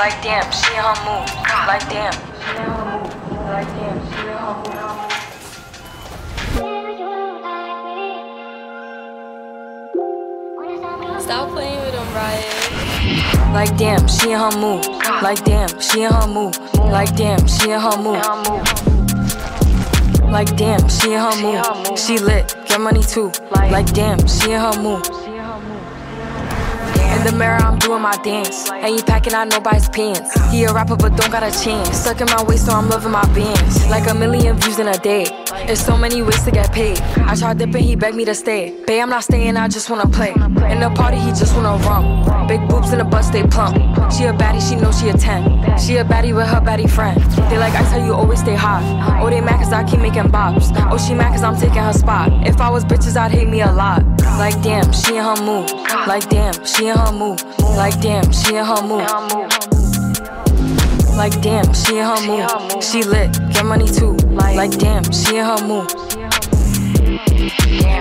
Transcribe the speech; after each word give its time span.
Like 0.00 0.22
damn, 0.22 0.48
she 0.52 0.70
in 0.70 0.78
her 0.78 0.94
mood. 1.04 1.28
Like 1.66 1.88
damn, 1.90 2.12
she 2.12 2.50
in 2.54 2.70
her 2.70 2.84
mood. 2.86 3.10
Like 3.50 3.66
damn, 3.66 3.98
she 4.06 4.20
in 4.20 4.38
her 4.38 4.54
mood. 11.10 11.20
Stop 11.20 11.50
playing 11.50 11.80
with 11.80 11.94
him, 11.94 12.14
Riot. 12.14 12.46
Like 13.52 13.76
damn, 13.76 14.06
she 14.06 14.30
in 14.30 14.38
her 14.38 14.52
mood. 14.56 14.86
Like 15.20 15.44
damn, 15.44 15.80
she 15.80 16.02
in 16.04 16.12
her 16.12 16.28
mood. 16.28 16.56
Like 16.76 17.16
damn, 17.16 17.44
she 17.48 17.72
in 17.72 17.80
her 17.80 17.96
mood. 17.96 18.22
Like 20.30 20.56
damn, 20.56 20.88
she 20.88 21.14
in 21.14 21.18
her 21.18 21.34
mood. 21.42 21.98
She 21.98 22.18
lit, 22.20 22.54
get 22.68 22.80
money 22.80 23.02
too. 23.02 23.32
Like 23.50 23.92
damn, 23.92 24.24
she 24.28 24.52
in 24.52 24.60
her 24.60 24.80
mood. 24.80 25.27
In 27.18 27.24
the 27.24 27.32
mirror, 27.32 27.56
I'm 27.56 27.80
doing 27.80 28.00
my 28.00 28.16
dance. 28.22 28.70
Ain't 28.70 29.04
packing 29.04 29.32
out 29.32 29.48
nobody's 29.48 29.88
pants. 29.88 30.30
He 30.52 30.62
a 30.62 30.72
rapper, 30.72 30.94
but 30.94 31.16
don't 31.16 31.32
got 31.32 31.42
a 31.42 31.50
chance. 31.50 31.98
Stuck 31.98 32.20
in 32.20 32.28
my 32.28 32.44
waist, 32.44 32.66
so 32.66 32.72
I'm 32.72 32.88
loving 32.88 33.10
my 33.10 33.26
bands. 33.34 33.88
Like 33.88 34.08
a 34.08 34.14
million 34.14 34.56
views 34.56 34.78
in 34.78 34.86
a 34.86 34.96
day. 34.96 35.24
There's 35.66 35.84
so 35.84 35.96
many 35.96 36.22
ways 36.22 36.42
to 36.44 36.50
get 36.50 36.72
paid. 36.72 37.00
I 37.00 37.34
tried 37.34 37.58
dipping, 37.58 37.82
he 37.82 37.96
begged 37.96 38.16
me 38.16 38.24
to 38.26 38.34
stay. 38.34 38.84
Babe, 38.86 39.02
I'm 39.02 39.10
not 39.10 39.24
staying, 39.24 39.56
I 39.56 39.68
just 39.68 39.88
wanna 39.88 40.08
play. 40.08 40.32
In 40.32 40.80
the 40.80 40.92
party, 40.94 41.18
he 41.18 41.30
just 41.30 41.54
wanna 41.56 41.76
rum. 41.84 42.46
Big 42.46 42.66
boobs 42.68 42.92
in 42.92 42.98
the 42.98 43.04
butt, 43.04 43.24
stay 43.24 43.46
plump. 43.46 43.76
She 44.12 44.24
a 44.24 44.32
baddie, 44.32 44.60
she 44.60 44.76
know 44.76 44.92
she 44.92 45.08
a 45.08 45.14
10. 45.14 45.78
She 45.78 45.96
a 45.96 46.04
baddie 46.04 46.34
with 46.34 46.46
her 46.46 46.60
baddie 46.60 46.88
friend. 46.88 47.20
They 47.50 47.58
like, 47.58 47.74
I 47.74 47.82
tell 47.90 48.04
you, 48.04 48.12
always 48.12 48.40
stay 48.40 48.54
hot. 48.54 48.82
Oh, 49.22 49.30
they 49.30 49.40
mad 49.40 49.58
cause 49.62 49.72
I 49.72 49.84
keep 49.84 50.00
making 50.00 50.24
bops. 50.24 50.70
Oh, 50.90 50.98
she 50.98 51.14
mad 51.14 51.32
cause 51.32 51.42
I'm 51.42 51.56
taking 51.56 51.82
her 51.82 51.92
spot. 51.92 52.30
If 52.46 52.60
I 52.60 52.68
was 52.68 52.84
bitches, 52.84 53.16
I'd 53.16 53.30
hate 53.30 53.48
me 53.48 53.62
a 53.62 53.72
lot. 53.72 54.04
Like, 54.38 54.60
damn, 54.62 54.92
she 54.92 55.16
in 55.16 55.24
her 55.24 55.42
mood. 55.42 55.70
Like, 56.06 56.28
damn, 56.28 56.52
she 56.64 56.88
in 56.88 56.96
her 56.96 57.12
mood. 57.12 57.42
Like, 57.60 58.00
damn, 58.00 58.30
she 58.32 58.56
in 58.56 58.64
her 58.64 58.82
mood. 58.82 59.87
Like, 61.18 61.42
damn, 61.42 61.74
she 61.74 61.98
in 61.98 62.04
her 62.04 62.26
mood. 62.28 62.80
She 62.80 63.02
lit, 63.02 63.32
get 63.52 63.66
money 63.66 63.88
too. 63.88 64.12
Like, 64.38 64.78
damn, 64.78 65.02
she 65.10 65.38
in 65.38 65.44
her 65.44 65.60
mood. 65.66 65.90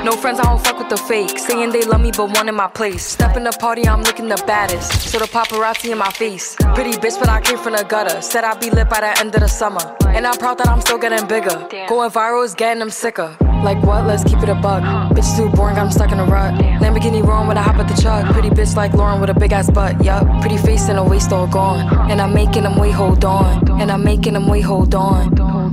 No 0.04 0.12
friends, 0.14 0.40
I 0.40 0.44
don't 0.44 0.64
fuck 0.64 0.78
with 0.80 0.90
the 0.90 0.98
fake. 0.98 1.38
Saying 1.40 1.72
they 1.72 1.84
love 1.84 2.02
me, 2.02 2.12
but 2.16 2.36
one 2.36 2.50
in 2.50 2.56
my 2.56 2.68
place. 2.68 3.04
Step 3.04 3.38
in 3.38 3.44
the 3.44 3.52
party, 3.52 3.88
I'm 3.88 4.04
looking 4.04 4.28
the 4.28 4.42
baddest. 4.46 5.10
So 5.10 5.20
the 5.20 5.26
paparazzi 5.26 5.92
in 5.92 5.98
my 5.98 6.12
face. 6.12 6.56
Pretty 6.76 6.92
bitch, 6.92 7.20
but 7.20 7.30
I 7.30 7.42
came 7.42 7.58
from 7.58 7.74
the 7.74 7.84
gutter. 7.84 8.22
Said 8.22 8.44
I'd 8.44 8.60
be 8.60 8.70
lit 8.70 8.90
by 8.90 9.02
the 9.02 9.20
end 9.20 9.34
of 9.36 9.42
the 9.42 9.48
summer. 9.48 9.82
And 10.08 10.26
I'm 10.26 10.38
proud 10.38 10.58
that 10.60 10.68
I'm 10.68 10.82
still 10.82 10.98
getting 10.98 11.28
bigger. 11.28 11.68
Going 11.88 12.10
viral 12.10 12.44
is 12.44 12.54
getting 12.56 12.80
them 12.80 12.90
sicker. 12.90 13.36
Like 13.64 13.82
what? 13.84 14.06
Let's 14.06 14.24
keep 14.24 14.40
it 14.44 14.50
a 14.50 14.56
buck. 14.56 14.84
Bitch 15.14 15.36
too 15.36 15.50
boring, 15.56 15.78
I'm 15.78 15.92
stuck 15.92 16.12
in 16.12 16.20
a 16.20 16.26
rut. 16.26 16.54
Lamborghini 16.82 17.24
roaring 17.24 17.48
when 17.48 17.58
I 17.58 17.64
hop 17.64 17.76
at 17.76 17.88
the 17.88 18.00
truck. 18.02 18.32
Pretty 18.34 18.50
bitch 18.50 18.76
like 18.76 18.94
Lauren 18.94 19.20
with 19.20 19.30
a 19.30 19.34
big 19.34 19.52
ass 19.52 19.70
butt. 19.70 20.04
Yup. 20.04 20.26
Pretty 20.42 20.58
face 20.58 20.90
and 20.90 21.00
a 21.00 21.04
waist 21.04 21.32
all 21.32 21.48
gone. 21.48 22.12
And 22.12 22.22
I'm 22.22 22.34
making 22.34 22.64
them 22.64 22.78
wait, 22.78 22.92
hold 22.92 23.26
on. 23.26 23.82
And 23.82 23.92
I'm 23.92 24.04
making 24.04 24.34
them 24.34 24.48
wait, 24.48 24.62
hold 24.62 24.94
on. 24.96 25.67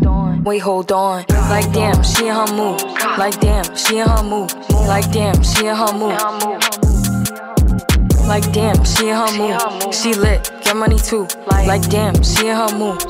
Wait, 0.44 0.58
hold 0.58 0.92
on. 0.92 1.24
Like 1.48 1.72
damn, 1.72 2.02
she 2.02 2.28
in 2.28 2.34
her 2.34 2.46
mood. 2.52 2.82
Like 3.16 3.40
damn, 3.40 3.64
she 3.74 3.96
in 3.96 4.06
her 4.06 4.22
mood. 4.22 4.52
Like 4.86 5.10
damn, 5.10 5.42
she 5.42 5.66
in 5.66 5.74
her 5.74 5.92
mood. 5.94 6.18
Like 8.28 8.52
damn, 8.52 8.84
she 8.84 9.08
in 9.08 9.16
her 9.16 9.32
mood. 9.38 9.94
She 9.94 10.12
lit, 10.12 10.52
get 10.62 10.76
money 10.76 10.98
too. 10.98 11.26
Like 11.46 11.88
damn, 11.88 12.22
she 12.22 12.48
in 12.48 12.56
her 12.56 12.76
mood. 12.76 13.02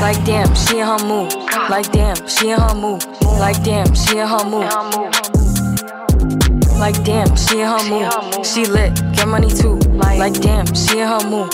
Like 0.00 0.24
damn, 0.24 0.54
she 0.54 0.78
in 0.78 0.86
her 0.86 1.04
mood. 1.04 1.34
Like 1.68 1.90
damn, 1.90 2.26
she 2.28 2.50
in 2.50 2.58
her 2.60 2.74
mood. 2.76 3.04
Like 3.40 3.64
damn, 3.64 3.92
she 3.92 4.18
in 4.18 4.28
her 4.28 4.44
mood. 4.44 4.70
Like 6.78 7.02
damn, 7.02 7.34
she 7.34 7.60
in 7.60 7.66
her 7.66 7.82
mood. 7.90 8.46
She 8.46 8.66
lit, 8.66 8.94
get 9.16 9.26
money 9.26 9.50
too. 9.50 9.78
Like 9.98 10.40
damn, 10.40 10.72
she 10.76 11.00
in 11.00 11.08
her 11.08 11.28
mood. 11.28 11.50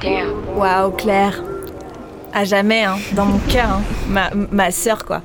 Damn. 0.00 0.44
Waouh, 0.56 0.90
Claire. 0.98 1.53
À 2.34 2.44
jamais, 2.44 2.82
hein, 2.82 2.96
dans 3.12 3.26
mon 3.26 3.38
cœur, 3.38 3.70
hein. 3.70 3.82
ma, 4.08 4.30
ma 4.34 4.70
sœur, 4.72 5.04
quoi. 5.04 5.22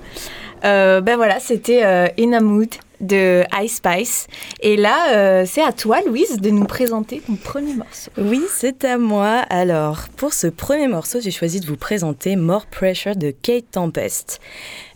Euh, 0.64 1.02
ben 1.02 1.16
voilà, 1.16 1.40
c'était 1.40 1.84
euh, 1.84 2.08
In 2.20 2.34
a 2.34 2.40
Mood 2.40 2.70
de 3.02 3.44
Ice 3.64 3.78
Spice. 3.78 4.28
Et 4.62 4.76
là, 4.76 5.14
euh, 5.14 5.44
c'est 5.48 5.64
à 5.64 5.72
toi, 5.72 6.02
Louise, 6.06 6.38
de 6.38 6.50
nous 6.50 6.66
présenter 6.66 7.22
ton 7.26 7.36
premier 7.36 7.74
morceau. 7.74 8.12
Oui, 8.18 8.42
c'est 8.54 8.84
à 8.84 8.98
moi. 8.98 9.44
Alors, 9.50 10.10
pour 10.18 10.34
ce 10.34 10.48
premier 10.48 10.88
morceau, 10.88 11.20
j'ai 11.22 11.32
choisi 11.32 11.60
de 11.60 11.66
vous 11.66 11.78
présenter 11.78 12.36
More 12.36 12.66
Pressure 12.66 13.16
de 13.16 13.32
Kate 13.32 13.72
Tempest. 13.72 14.40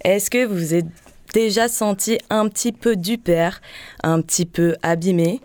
Est-ce 0.03 0.29
que 0.29 0.45
vous 0.45 0.55
vous 0.55 0.73
êtes 0.73 0.85
déjà 1.33 1.67
senti 1.67 2.19
un 2.29 2.47
petit 2.47 2.71
peu 2.71 2.95
du 2.95 3.17
père, 3.17 3.59
un 4.03 4.21
petit 4.21 4.45
peu 4.45 4.75
abîmé, 4.83 5.41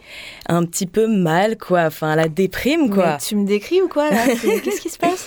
un 0.49 0.65
petit 0.65 0.87
peu 0.87 1.07
mal, 1.07 1.57
quoi, 1.57 1.85
enfin 1.87 2.15
la 2.15 2.29
déprime, 2.29 2.91
quoi. 2.91 3.13
Mais 3.13 3.19
tu 3.19 3.35
me 3.35 3.47
décris 3.47 3.83
ou 3.83 3.89
quoi, 3.89 4.11
là? 4.11 4.27
Qu'est-ce 4.63 4.81
qui 4.81 4.91
se 4.91 4.99
passe? 4.99 5.27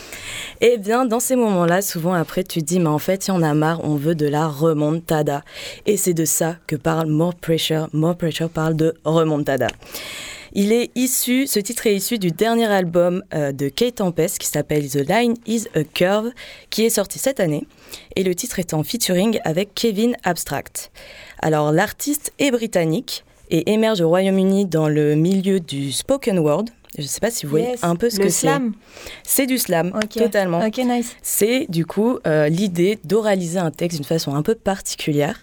Eh 0.62 0.78
bien, 0.78 1.06
dans 1.06 1.20
ces 1.20 1.36
moments-là, 1.36 1.82
souvent 1.82 2.14
après, 2.14 2.44
tu 2.44 2.60
te 2.60 2.66
dis, 2.66 2.80
mais 2.80 2.88
en 2.88 3.00
fait, 3.00 3.28
il 3.28 3.32
y 3.32 3.34
en 3.34 3.42
a 3.42 3.54
marre, 3.56 3.84
on 3.84 3.96
veut 3.96 4.16
de 4.16 4.28
la 4.28 4.48
remontada. 4.48 5.44
Et 5.88 5.98
c'est 5.98 6.14
de 6.14 6.26
ça 6.26 6.58
que 6.68 6.76
parle 6.76 7.10
More 7.10 7.34
Pressure. 7.34 7.90
More 7.94 8.16
Pressure 8.16 8.50
parle 8.50 8.76
de 8.76 8.94
remontada. 9.04 9.68
Il 10.54 10.74
est 10.74 10.92
issu, 10.96 11.48
ce 11.48 11.60
titre 11.60 11.88
est 11.88 11.96
issu 11.96 12.20
du 12.20 12.30
dernier 12.30 12.68
album 12.68 13.24
euh, 13.34 13.54
de 13.54 13.70
Kate 13.70 13.96
Tempest 13.96 14.38
qui 14.38 14.48
s'appelle 14.48 14.88
The 14.90 15.08
Line 15.10 15.34
is 15.48 15.66
a 15.76 15.84
Curve, 15.84 16.32
qui 16.70 16.84
est 16.84 16.90
sorti 16.90 17.20
cette 17.20 17.40
année. 17.40 17.66
Et 18.16 18.24
le 18.24 18.34
titre 18.35 18.59
est 18.59 18.74
en 18.74 18.84
featuring 18.84 19.40
avec 19.44 19.74
Kevin 19.75 20.16
Abstract. 20.24 20.91
Alors, 21.41 21.72
l'artiste 21.72 22.31
est 22.40 22.52
britannique 22.52 23.24
et 23.50 23.72
émerge 23.72 24.02
au 24.02 24.07
Royaume-Uni 24.07 24.66
dans 24.66 24.88
le 24.88 25.16
milieu 25.16 25.59
du 25.59 25.91
spoken 25.91 26.40
word. 26.40 26.66
Je 26.97 27.03
ne 27.03 27.07
sais 27.07 27.22
pas 27.22 27.31
si 27.31 27.46
vous 27.46 27.52
voyez 27.52 27.68
Yes. 27.69 27.84
un 27.84 27.96
peu 27.96 28.09
ce 28.09 28.18
Le 28.18 28.25
que 28.25 28.29
c'est. 28.29 28.41
slam. 28.47 28.74
C'est 29.24 29.46
du 29.46 29.57
slam, 29.57 29.97
totalement. 30.13 30.59
Ok, 30.66 30.78
nice. 30.79 31.16
C'est 31.22 31.66
du 31.69 31.85
coup 31.85 32.19
euh, 32.28 32.50
l'idée 32.50 33.00
d'oraliser 33.06 33.59
un 33.59 33.72
texte 33.72 33.97
d'une 33.97 34.06
façon 34.06 34.35
un 34.35 34.41
peu 34.41 34.56
particulière, 34.56 35.40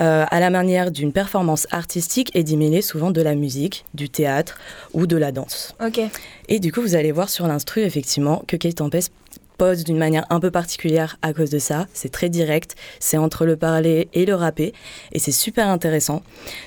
euh, 0.00 0.24
à 0.30 0.38
la 0.38 0.50
manière 0.50 0.92
d'une 0.92 1.12
performance 1.12 1.66
artistique 1.72 2.30
et 2.34 2.44
d'y 2.44 2.56
mêler 2.56 2.80
souvent 2.80 3.10
de 3.10 3.20
la 3.20 3.34
musique, 3.34 3.84
du 3.94 4.08
théâtre 4.08 4.56
ou 4.94 5.08
de 5.08 5.16
la 5.16 5.32
danse. 5.32 5.74
Ok. 5.84 6.00
Et 6.48 6.60
du 6.60 6.70
coup, 6.72 6.80
vous 6.80 6.94
allez 6.94 7.10
voir 7.10 7.28
sur 7.28 7.48
l'instru 7.48 7.80
effectivement 7.82 8.44
que 8.46 8.54
Kate 8.56 8.76
Tempest 8.76 9.12
pose 9.58 9.84
d'une 9.84 9.98
manière 9.98 10.24
un 10.30 10.40
peu 10.40 10.50
particulière 10.50 11.18
à 11.20 11.34
cause 11.34 11.50
de 11.50 11.58
ça. 11.58 11.86
C'est 11.92 12.10
très 12.10 12.28
direct, 12.28 12.76
c'est 13.00 13.18
entre 13.18 13.44
le 13.44 13.56
parler 13.56 14.08
et 14.14 14.24
le 14.24 14.34
rapper, 14.34 14.72
et 15.12 15.18
c'est 15.18 15.32
super 15.32 15.68
intéressant. 15.68 16.22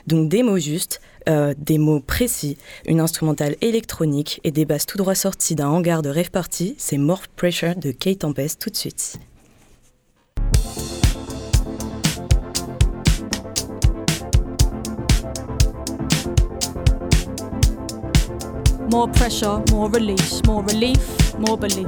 Donc 0.07 0.29
des 0.29 0.44
mots 0.44 0.59
justes, 0.59 1.02
euh, 1.29 1.53
des 1.57 1.78
mots 1.78 2.00
précis, 2.00 2.57
une 2.85 3.00
instrumentale 3.00 3.56
électronique 3.62 4.41
et 4.44 4.52
des 4.52 4.66
basses 4.66 4.85
tout 4.85 4.97
droit 4.97 5.16
sorties 5.16 5.56
d'un 5.56 5.69
hangar 5.69 6.02
de 6.02 6.09
rave 6.09 6.31
party, 6.31 6.75
c'est 6.78 6.97
More 6.97 7.22
Pressure 7.35 7.75
de 7.75 7.91
Kate 7.91 8.19
Tempest 8.19 8.59
tout 8.59 8.69
de 8.69 8.75
suite. 8.75 9.18
More 18.91 19.09
pressure, 19.09 19.63
more 19.72 19.90
release, 19.90 20.41
more 20.46 20.63
relief, 20.63 21.34
more 21.40 21.58
belief. 21.58 21.88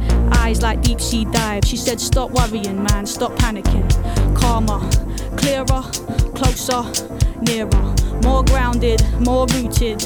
Eyes 0.33 0.61
like 0.61 0.81
deep 0.81 0.99
sea 1.01 1.25
dives. 1.25 1.67
She 1.67 1.77
said, 1.77 1.99
Stop 1.99 2.31
worrying, 2.31 2.83
man, 2.83 3.05
stop 3.05 3.31
panicking. 3.33 3.87
Calmer, 4.35 4.79
clearer, 5.37 5.83
closer, 6.35 6.83
nearer. 7.41 7.95
More 8.23 8.43
grounded, 8.43 9.01
more 9.19 9.47
rooted, 9.47 10.03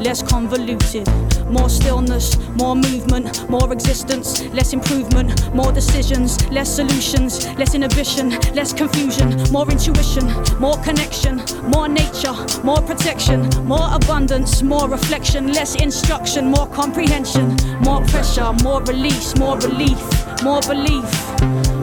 less 0.00 0.22
convoluted. 0.22 1.08
More 1.50 1.68
stillness, 1.68 2.36
more 2.56 2.74
movement, 2.74 3.48
more 3.48 3.72
existence, 3.72 4.42
less 4.52 4.72
improvement, 4.72 5.54
more 5.54 5.72
decisions, 5.72 6.48
less 6.50 6.74
solutions, 6.74 7.46
less 7.56 7.74
inhibition, 7.74 8.30
less 8.54 8.72
confusion, 8.72 9.42
more 9.50 9.70
intuition, 9.70 10.26
more 10.60 10.76
connection, 10.82 11.42
more 11.70 11.88
nature, 11.88 12.34
more 12.62 12.82
protection, 12.82 13.48
more 13.64 13.88
abundance, 13.92 14.62
more 14.62 14.88
reflection, 14.88 15.52
less 15.52 15.74
instruction, 15.76 16.50
more 16.50 16.66
comprehension, 16.68 17.56
more 17.80 18.04
pressure, 18.06 18.52
more 18.62 18.82
release, 18.82 19.36
more 19.38 19.58
relief, 19.58 20.00
more 20.42 20.60
belief. 20.62 21.04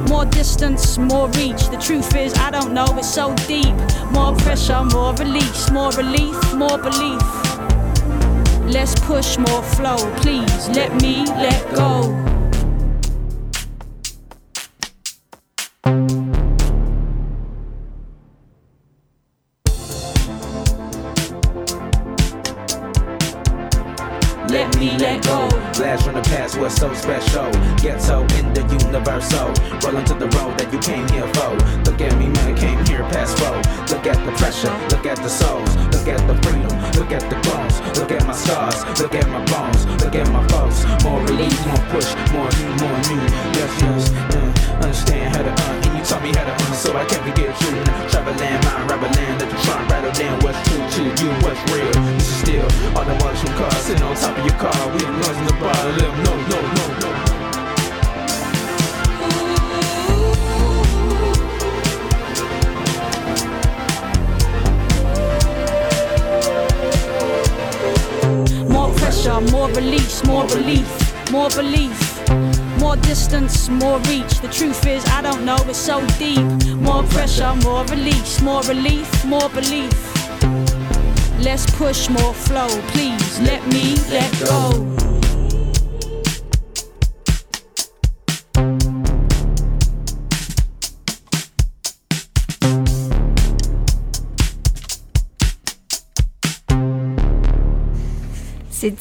More 0.09 0.25
distance, 0.25 0.97
more 0.97 1.27
reach. 1.29 1.67
The 1.69 1.77
truth 1.77 2.15
is, 2.15 2.33
I 2.35 2.51
don't 2.51 2.73
know, 2.73 2.85
it's 2.97 3.11
so 3.11 3.33
deep. 3.47 3.75
More 4.11 4.35
pressure, 4.35 4.83
more 4.83 5.13
release, 5.15 5.71
more 5.71 5.91
relief, 5.91 6.53
more 6.53 6.77
belief. 6.77 7.54
Less 8.65 8.95
push, 8.99 9.37
more 9.37 9.61
flow. 9.61 9.97
Please 10.17 10.69
let 10.69 10.93
me 11.01 11.25
let 11.27 11.75
go. 11.75 12.34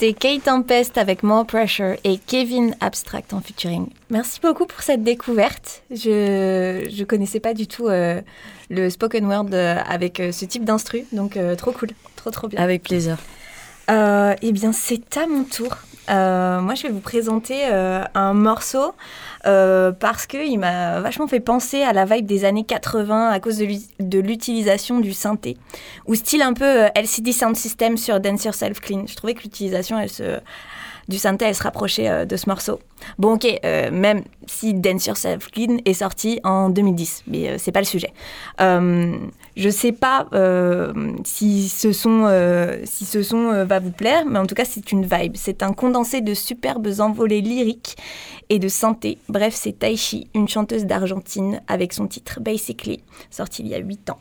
C'était 0.04 0.36
Kate 0.36 0.44
Tempest 0.44 0.98
avec 0.98 1.22
More 1.22 1.46
Pressure 1.46 1.96
et 2.04 2.18
Kevin 2.18 2.76
Abstract 2.80 3.32
en 3.32 3.40
featuring. 3.40 3.86
Merci 4.10 4.38
beaucoup 4.38 4.66
pour 4.66 4.82
cette 4.82 5.02
découverte. 5.02 5.82
Je 5.90 6.86
je 6.94 7.04
connaissais 7.04 7.40
pas 7.40 7.54
du 7.54 7.66
tout 7.66 7.88
euh, 7.88 8.20
le 8.68 8.90
spoken 8.90 9.24
word 9.24 9.46
euh, 9.54 9.76
avec 9.88 10.20
euh, 10.20 10.30
ce 10.30 10.44
type 10.44 10.62
d'instru, 10.62 11.06
donc 11.12 11.38
trop 11.56 11.72
cool, 11.72 11.88
trop 12.16 12.30
trop 12.30 12.48
bien. 12.48 12.60
Avec 12.60 12.82
plaisir. 12.82 13.16
Euh, 13.90 14.34
eh 14.42 14.52
bien, 14.52 14.72
c'est 14.72 15.16
à 15.16 15.26
mon 15.26 15.44
tour. 15.44 15.76
Euh, 16.10 16.60
moi, 16.60 16.74
je 16.74 16.82
vais 16.84 16.90
vous 16.90 17.00
présenter 17.00 17.62
euh, 17.70 18.02
un 18.14 18.34
morceau 18.34 18.94
parce 20.00 20.26
qu'il 20.26 20.58
m'a 20.58 21.00
vachement 21.00 21.26
fait 21.26 21.38
penser 21.40 21.82
à 21.82 21.92
la 21.92 22.06
vibe 22.06 22.24
des 22.24 22.46
années 22.46 22.64
80 22.64 23.28
à 23.28 23.40
cause 23.40 23.58
de 23.58 23.66
l'u- 23.66 23.76
de 24.00 24.18
l'utilisation 24.18 25.00
du 25.00 25.12
synthé. 25.12 25.58
Ou 26.06 26.14
style 26.14 26.40
un 26.40 26.54
peu 26.54 26.86
LCD 26.94 27.32
Sound 27.32 27.54
System 27.54 27.98
sur 27.98 28.20
Dance 28.20 28.44
Yourself 28.46 28.80
Clean. 28.80 29.04
Je 29.06 29.14
trouvais 29.14 29.34
que 29.34 29.42
l'utilisation 29.42 29.98
du 31.08 31.18
synthé, 31.18 31.44
elle 31.44 31.54
se 31.54 31.62
rapprochait 31.62 32.24
de 32.24 32.36
ce 32.38 32.48
morceau. 32.48 32.80
Bon, 33.18 33.34
ok, 33.34 33.46
même 33.92 34.22
si 34.46 34.72
Dance 34.72 35.04
Yourself 35.04 35.50
Clean 35.50 35.76
est 35.84 35.92
sorti 35.92 36.40
en 36.42 36.70
2010, 36.70 37.24
mais 37.26 37.58
c'est 37.58 37.72
pas 37.72 37.80
le 37.80 37.84
sujet. 37.86 38.14
Je 39.56 39.68
sais 39.68 39.92
pas 39.92 40.26
euh, 40.32 40.92
si 41.24 41.68
ce 41.68 41.92
son, 41.92 42.24
euh, 42.26 42.84
euh, 42.84 43.64
va 43.64 43.78
vous 43.78 43.92
plaire, 43.92 44.26
mais 44.26 44.38
en 44.38 44.46
tout 44.46 44.54
cas, 44.54 44.64
c'est 44.64 44.90
une 44.90 45.06
vibe. 45.06 45.36
C'est 45.36 45.62
un 45.62 45.72
condensé 45.72 46.20
de 46.20 46.34
superbes 46.34 46.88
envolées 46.98 47.40
lyriques 47.40 47.96
et 48.48 48.58
de 48.58 48.68
synthé. 48.68 49.18
Bref, 49.28 49.54
c'est 49.54 49.78
Taishi, 49.78 50.28
une 50.34 50.48
chanteuse 50.48 50.86
d'Argentine, 50.86 51.62
avec 51.68 51.92
son 51.92 52.06
titre 52.06 52.40
Basically, 52.40 53.00
sorti 53.30 53.62
il 53.62 53.68
y 53.68 53.74
a 53.74 53.78
8 53.78 54.10
ans. 54.10 54.18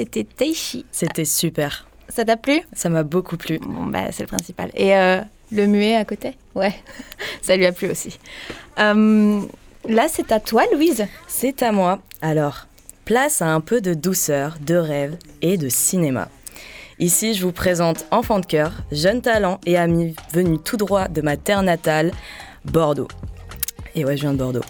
C'était 0.00 0.24
Teishi. 0.24 0.86
C'était 0.92 1.26
super. 1.26 1.86
Ça 2.08 2.24
t'a 2.24 2.38
plu? 2.38 2.62
Ça 2.72 2.88
m'a 2.88 3.02
beaucoup 3.02 3.36
plu. 3.36 3.58
Bon, 3.58 3.84
bah, 3.84 4.10
c'est 4.12 4.22
le 4.22 4.28
principal. 4.28 4.70
Et 4.74 4.96
euh, 4.96 5.20
le 5.52 5.66
muet 5.66 5.94
à 5.94 6.06
côté? 6.06 6.36
Ouais, 6.54 6.74
ça 7.42 7.54
lui 7.54 7.66
a 7.66 7.72
plu 7.72 7.90
aussi. 7.90 8.18
Euh, 8.78 9.42
là, 9.86 10.06
c'est 10.08 10.32
à 10.32 10.40
toi, 10.40 10.62
Louise. 10.72 11.06
C'est 11.28 11.62
à 11.62 11.70
moi. 11.70 11.98
Alors, 12.22 12.66
place 13.04 13.42
à 13.42 13.48
un 13.48 13.60
peu 13.60 13.82
de 13.82 13.92
douceur, 13.92 14.56
de 14.64 14.76
rêve 14.76 15.18
et 15.42 15.58
de 15.58 15.68
cinéma. 15.68 16.28
Ici, 16.98 17.34
je 17.34 17.44
vous 17.44 17.52
présente 17.52 18.06
Enfant 18.10 18.40
de 18.40 18.46
cœur, 18.46 18.72
jeune 18.90 19.20
talent 19.20 19.60
et 19.66 19.76
ami 19.76 20.14
venu 20.32 20.58
tout 20.58 20.78
droit 20.78 21.08
de 21.08 21.20
ma 21.20 21.36
terre 21.36 21.62
natale, 21.62 22.10
Bordeaux. 22.64 23.08
Et 23.94 24.04
ouais, 24.04 24.16
je 24.16 24.22
viens 24.22 24.32
de 24.32 24.38
Bordeaux. 24.38 24.60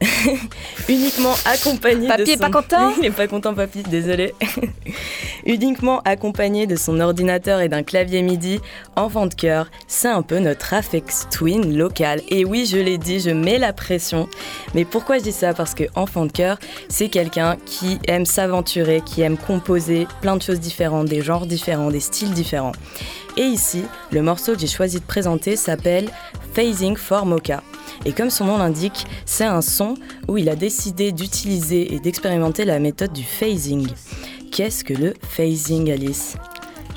Uniquement 0.88 1.34
accompagné 1.44 2.08
Papy 2.08 2.24
de 2.24 2.30
est 2.30 2.36
son... 2.36 2.38
pas 2.38 2.50
content 2.50 2.92
Il 2.98 3.06
est 3.06 3.10
pas 3.10 3.26
content, 3.26 3.54
papy, 3.54 3.82
désolé. 3.82 4.34
Uniquement 5.46 6.00
accompagné 6.04 6.66
de 6.66 6.76
son 6.76 7.00
ordinateur 7.00 7.60
et 7.60 7.68
d'un 7.68 7.82
clavier 7.82 8.22
MIDI, 8.22 8.60
Enfant 8.96 9.26
de 9.26 9.34
cœur, 9.34 9.70
c'est 9.86 10.08
un 10.08 10.22
peu 10.22 10.38
notre 10.38 10.74
Afex 10.74 11.28
Twin 11.30 11.76
local. 11.76 12.20
Et 12.28 12.44
oui, 12.44 12.66
je 12.66 12.76
l'ai 12.76 12.98
dit, 12.98 13.20
je 13.20 13.30
mets 13.30 13.58
la 13.58 13.72
pression. 13.72 14.28
Mais 14.74 14.84
pourquoi 14.84 15.18
je 15.18 15.24
dis 15.24 15.32
ça? 15.32 15.54
Parce 15.54 15.74
que 15.74 15.84
Enfant 15.94 16.26
de 16.26 16.32
cœur, 16.32 16.58
c'est 16.88 17.08
quelqu'un 17.08 17.56
qui 17.64 17.98
aime 18.06 18.26
s'aventurer, 18.26 19.00
qui 19.04 19.22
aime 19.22 19.38
composer 19.38 20.06
plein 20.20 20.36
de 20.36 20.42
choses 20.42 20.60
différentes, 20.60 21.08
des 21.08 21.22
genres 21.22 21.46
différents, 21.46 21.90
des 21.90 22.00
styles 22.00 22.32
différents. 22.32 22.72
Et 23.36 23.44
ici, 23.44 23.84
le 24.10 24.20
morceau 24.20 24.54
que 24.54 24.58
j'ai 24.58 24.66
choisi 24.66 24.98
de 24.98 25.04
présenter 25.04 25.56
s'appelle 25.56 26.10
Phasing 26.54 26.96
for 26.96 27.24
Mocha. 27.24 27.62
Et 28.04 28.12
comme 28.12 28.30
son 28.30 28.46
nom 28.46 28.58
l'indique, 28.58 29.06
c'est 29.26 29.44
un 29.44 29.60
son 29.60 29.94
où 30.28 30.38
il 30.38 30.48
a 30.48 30.56
décidé 30.56 31.12
d'utiliser 31.12 31.94
et 31.94 32.00
d'expérimenter 32.00 32.64
la 32.64 32.78
méthode 32.78 33.12
du 33.12 33.24
phasing. 33.24 33.88
Qu'est-ce 34.50 34.84
que 34.84 34.94
le 34.94 35.14
phasing, 35.22 35.90
Alice? 35.90 36.36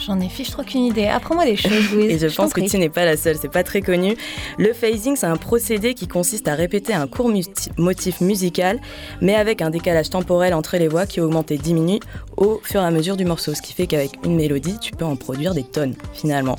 J'en 0.05 0.19
ai 0.19 0.29
fiche 0.29 0.49
trop 0.49 0.63
qu'une 0.63 0.85
idée. 0.85 1.05
Apprends-moi 1.05 1.45
des 1.45 1.55
choses, 1.55 1.91
Louise. 1.93 2.23
Et 2.23 2.29
je 2.29 2.35
pense 2.35 2.53
que 2.53 2.61
tu 2.61 2.77
n'es 2.79 2.89
pas 2.89 3.05
la 3.05 3.17
seule, 3.17 3.37
c'est 3.39 3.51
pas 3.51 3.63
très 3.63 3.81
connu. 3.81 4.15
Le 4.57 4.73
phasing, 4.73 5.15
c'est 5.15 5.27
un 5.27 5.37
procédé 5.37 5.93
qui 5.93 6.07
consiste 6.07 6.47
à 6.47 6.55
répéter 6.55 6.93
un 6.93 7.07
court 7.07 7.31
motif 7.77 8.19
musical, 8.21 8.79
mais 9.21 9.35
avec 9.35 9.61
un 9.61 9.69
décalage 9.69 10.09
temporel 10.09 10.55
entre 10.55 10.77
les 10.77 10.87
voix 10.87 11.05
qui 11.05 11.21
augmente 11.21 11.51
et 11.51 11.57
diminue 11.57 11.99
au 12.37 12.59
fur 12.63 12.81
et 12.81 12.85
à 12.85 12.89
mesure 12.89 13.15
du 13.15 13.25
morceau. 13.25 13.53
Ce 13.53 13.61
qui 13.61 13.73
fait 13.73 13.85
qu'avec 13.85 14.11
une 14.25 14.35
mélodie, 14.35 14.79
tu 14.79 14.91
peux 14.91 15.05
en 15.05 15.15
produire 15.15 15.53
des 15.53 15.63
tonnes, 15.63 15.93
finalement. 16.13 16.55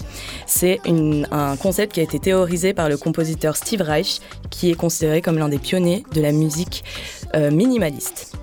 C'est 0.46 0.78
un 0.86 1.56
concept 1.56 1.94
qui 1.94 2.00
a 2.00 2.04
été 2.04 2.20
théorisé 2.20 2.74
par 2.74 2.88
le 2.88 2.96
compositeur 2.96 3.56
Steve 3.56 3.82
Reich, 3.82 4.20
qui 4.50 4.70
est 4.70 4.76
considéré 4.76 5.20
comme 5.20 5.38
l'un 5.38 5.48
des 5.48 5.58
pionniers 5.58 6.04
de 6.14 6.20
la 6.20 6.30
musique 6.30 6.84
euh, 7.34 7.50
minimaliste. 7.50 8.36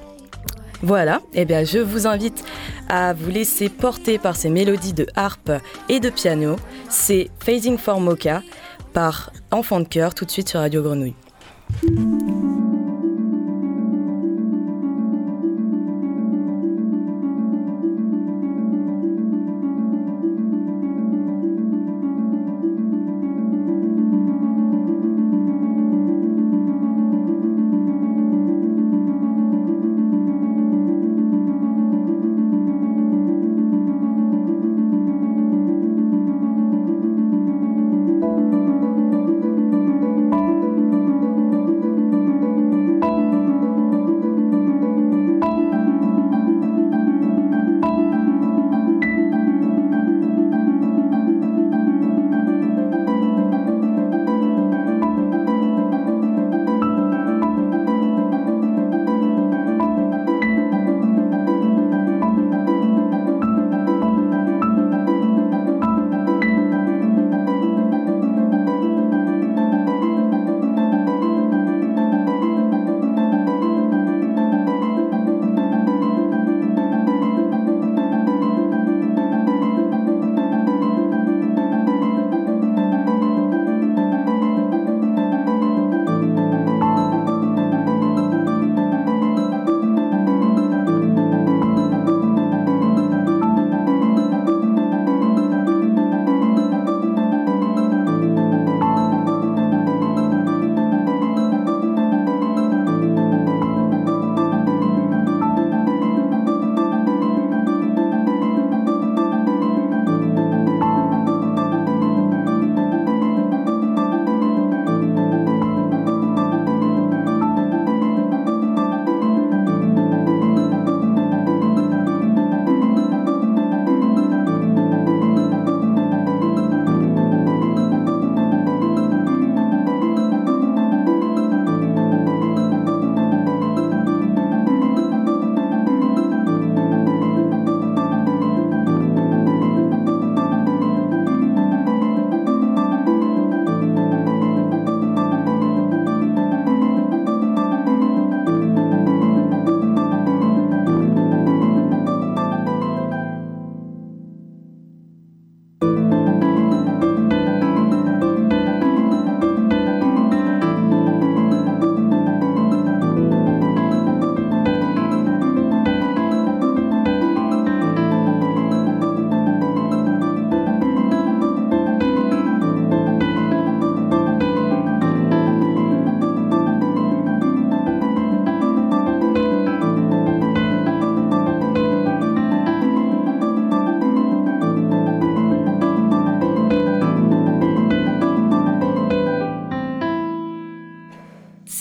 Voilà, 0.82 1.22
et 1.34 1.46
bien 1.46 1.64
je 1.64 1.80
vous 1.80 2.08
invite 2.08 2.44
à 2.88 3.14
vous 3.14 3.30
laisser 3.30 3.70
porter 3.70 4.18
par 4.18 4.36
ces 4.36 4.50
mélodies 4.50 4.94
de 4.94 5.08
harpe 5.16 5.52
et 5.90 6.00
de 6.00 6.10
piano. 6.10 6.56
C'est 6.90 7.30
Phasing 7.40 7.78
for 7.78 8.00
Mocha 8.00 8.42
par 8.94 9.32
Enfant 9.52 9.82
de 9.82 9.88
cœur 9.88 10.14
tout 10.16 10.26
de 10.26 10.32
suite 10.32 10.50
sur 10.50 10.60
Radio 10.62 10.82
Grenouille. 10.82 11.16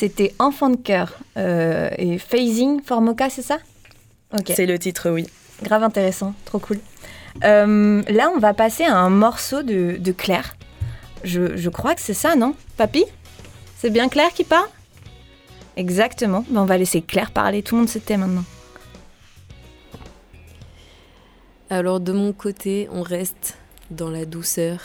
C'était 0.09 0.33
Enfant 0.39 0.71
de 0.71 0.77
cœur 0.77 1.19
euh, 1.37 1.91
et 1.99 2.17
Phasing 2.17 2.81
for 2.83 3.03
Mocha, 3.03 3.29
c'est 3.29 3.43
ça? 3.43 3.59
Ok, 4.33 4.53
C'est 4.57 4.65
le 4.65 4.79
titre, 4.79 5.11
oui. 5.11 5.27
grave 5.63 5.83
intéressant, 5.83 6.33
trop 6.47 6.59
cool. 6.59 6.79
Euh, 7.45 8.03
là, 8.09 8.31
on 8.35 8.39
va 8.39 8.55
passer 8.55 8.85
à 8.85 8.97
un 8.97 9.11
morceau 9.11 9.63
de, 9.63 9.99
de 10.01 10.13
Claire. 10.13 10.57
Je, 11.25 11.59
je 11.59 11.69
crois 11.69 11.95
que 11.95 12.01
c'est 12.01 12.15
ça, 12.15 12.37
non? 12.37 12.55
Papy? 12.79 13.05
C'est 13.77 13.91
bien 13.91 14.09
Claire 14.09 14.33
qui 14.33 14.45
parle? 14.45 14.69
Exactement. 15.77 16.43
Ben, 16.49 16.63
on 16.63 16.65
va 16.65 16.79
laisser 16.79 17.03
Claire 17.03 17.31
parler, 17.31 17.63
tout 17.63 17.75
le 17.75 17.81
monde 17.83 17.91
se 17.91 17.99
tait 17.99 18.17
maintenant. 18.17 18.45
Alors 21.69 22.01
de 22.01 22.13
mon 22.13 22.33
côté, 22.33 22.89
on 22.93 23.03
reste 23.03 23.59
dans 23.91 24.09
la 24.09 24.25
douceur 24.25 24.81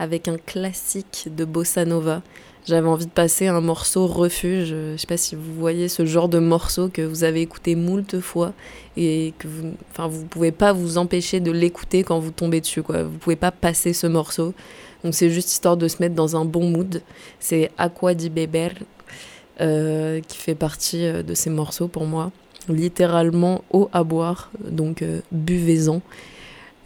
avec 0.00 0.26
un 0.26 0.38
classique 0.38 1.28
de 1.30 1.44
bossa 1.44 1.84
nova. 1.84 2.20
J'avais 2.66 2.88
envie 2.88 3.06
de 3.06 3.12
passer 3.12 3.46
un 3.46 3.60
morceau 3.60 4.08
refuge. 4.08 4.70
Je 4.70 4.96
sais 4.96 5.06
pas 5.06 5.16
si 5.16 5.36
vous 5.36 5.54
voyez 5.54 5.88
ce 5.88 6.04
genre 6.04 6.28
de 6.28 6.40
morceau 6.40 6.88
que 6.88 7.00
vous 7.02 7.22
avez 7.22 7.40
écouté 7.40 7.76
moult 7.76 8.20
fois 8.20 8.52
et 8.96 9.34
que 9.38 9.46
vous, 9.46 9.74
enfin, 9.92 10.08
vous 10.08 10.24
pouvez 10.24 10.50
pas 10.50 10.72
vous 10.72 10.98
empêcher 10.98 11.38
de 11.38 11.52
l'écouter 11.52 12.02
quand 12.02 12.18
vous 12.18 12.32
tombez 12.32 12.60
dessus. 12.60 12.82
Quoi. 12.82 13.04
Vous 13.04 13.18
pouvez 13.18 13.36
pas 13.36 13.52
passer 13.52 13.92
ce 13.92 14.08
morceau. 14.08 14.52
Donc 15.04 15.14
c'est 15.14 15.30
juste 15.30 15.52
histoire 15.52 15.76
de 15.76 15.86
se 15.86 15.98
mettre 16.00 16.16
dans 16.16 16.36
un 16.36 16.44
bon 16.44 16.68
mood. 16.68 17.02
C'est 17.38 17.70
Aqua 17.78 18.14
di 18.14 18.30
Beber 18.30 18.70
euh, 19.60 20.20
qui 20.20 20.36
fait 20.36 20.56
partie 20.56 21.06
euh, 21.06 21.22
de 21.22 21.34
ces 21.34 21.50
morceaux 21.50 21.86
pour 21.86 22.04
moi. 22.04 22.32
Littéralement 22.68 23.62
eau 23.70 23.88
à 23.92 24.02
boire, 24.02 24.50
donc 24.68 25.02
euh, 25.02 25.20
buvez-en. 25.30 26.02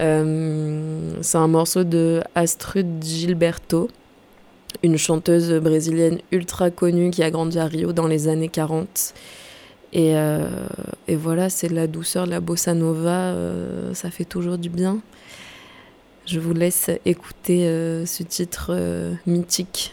Euh, 0.00 1.14
c'est 1.22 1.38
un 1.38 1.48
morceau 1.48 1.84
de 1.84 2.22
Astrud 2.34 3.02
Gilberto, 3.02 3.88
une 4.82 4.96
chanteuse 4.96 5.52
brésilienne 5.54 6.18
ultra 6.32 6.70
connue 6.70 7.10
qui 7.10 7.22
a 7.22 7.30
grandi 7.30 7.58
à 7.58 7.66
Rio 7.66 7.92
dans 7.92 8.06
les 8.06 8.28
années 8.28 8.48
40. 8.48 9.14
Et, 9.92 10.16
euh, 10.16 10.48
et 11.08 11.16
voilà, 11.16 11.50
c'est 11.50 11.68
la 11.68 11.86
douceur, 11.86 12.26
de 12.26 12.30
la 12.30 12.40
bossa 12.40 12.74
nova, 12.74 13.32
euh, 13.32 13.92
ça 13.94 14.10
fait 14.10 14.24
toujours 14.24 14.58
du 14.58 14.68
bien. 14.68 15.00
Je 16.26 16.38
vous 16.38 16.52
laisse 16.52 16.90
écouter 17.04 17.66
euh, 17.66 18.06
ce 18.06 18.22
titre 18.22 18.72
mythique. 19.26 19.92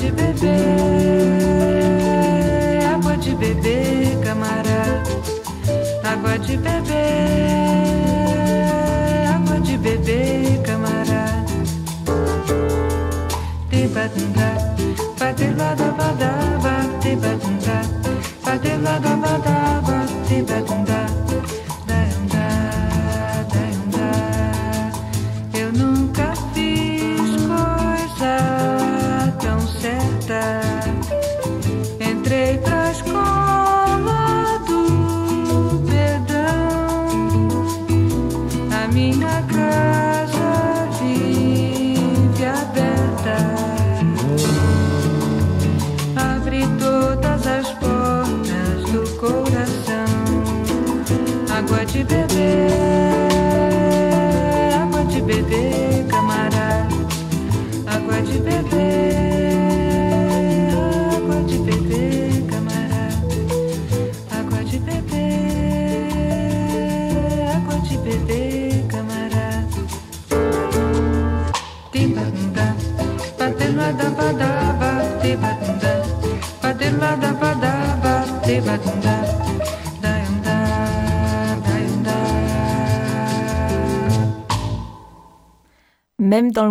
de 0.00 0.10
beber, 0.12 0.52
água 2.94 3.16
de 3.16 3.34
beber, 3.34 4.20
camarada. 4.22 5.02
Água 6.04 6.38
de 6.38 6.56
beber, 6.56 6.98
água 9.34 9.58
de 9.60 9.76
beber, 9.76 10.62
camarada. 10.62 11.44
Tibadunda, 13.70 14.76
badelada 15.18 15.90
badaba, 15.98 16.74
tibadunda, 17.00 17.82
badelada 18.44 19.16
badaba, 19.16 19.97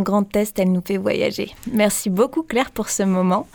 Grand 0.07 0.33
Est, 0.37 0.57
elle 0.57 0.71
nous 0.71 0.81
fait 0.85 0.95
voyager. 0.95 1.53
Merci 1.73 2.09
beaucoup 2.09 2.41
Claire 2.43 2.71
pour 2.71 2.87
ce 2.87 3.03
moment. 3.03 3.45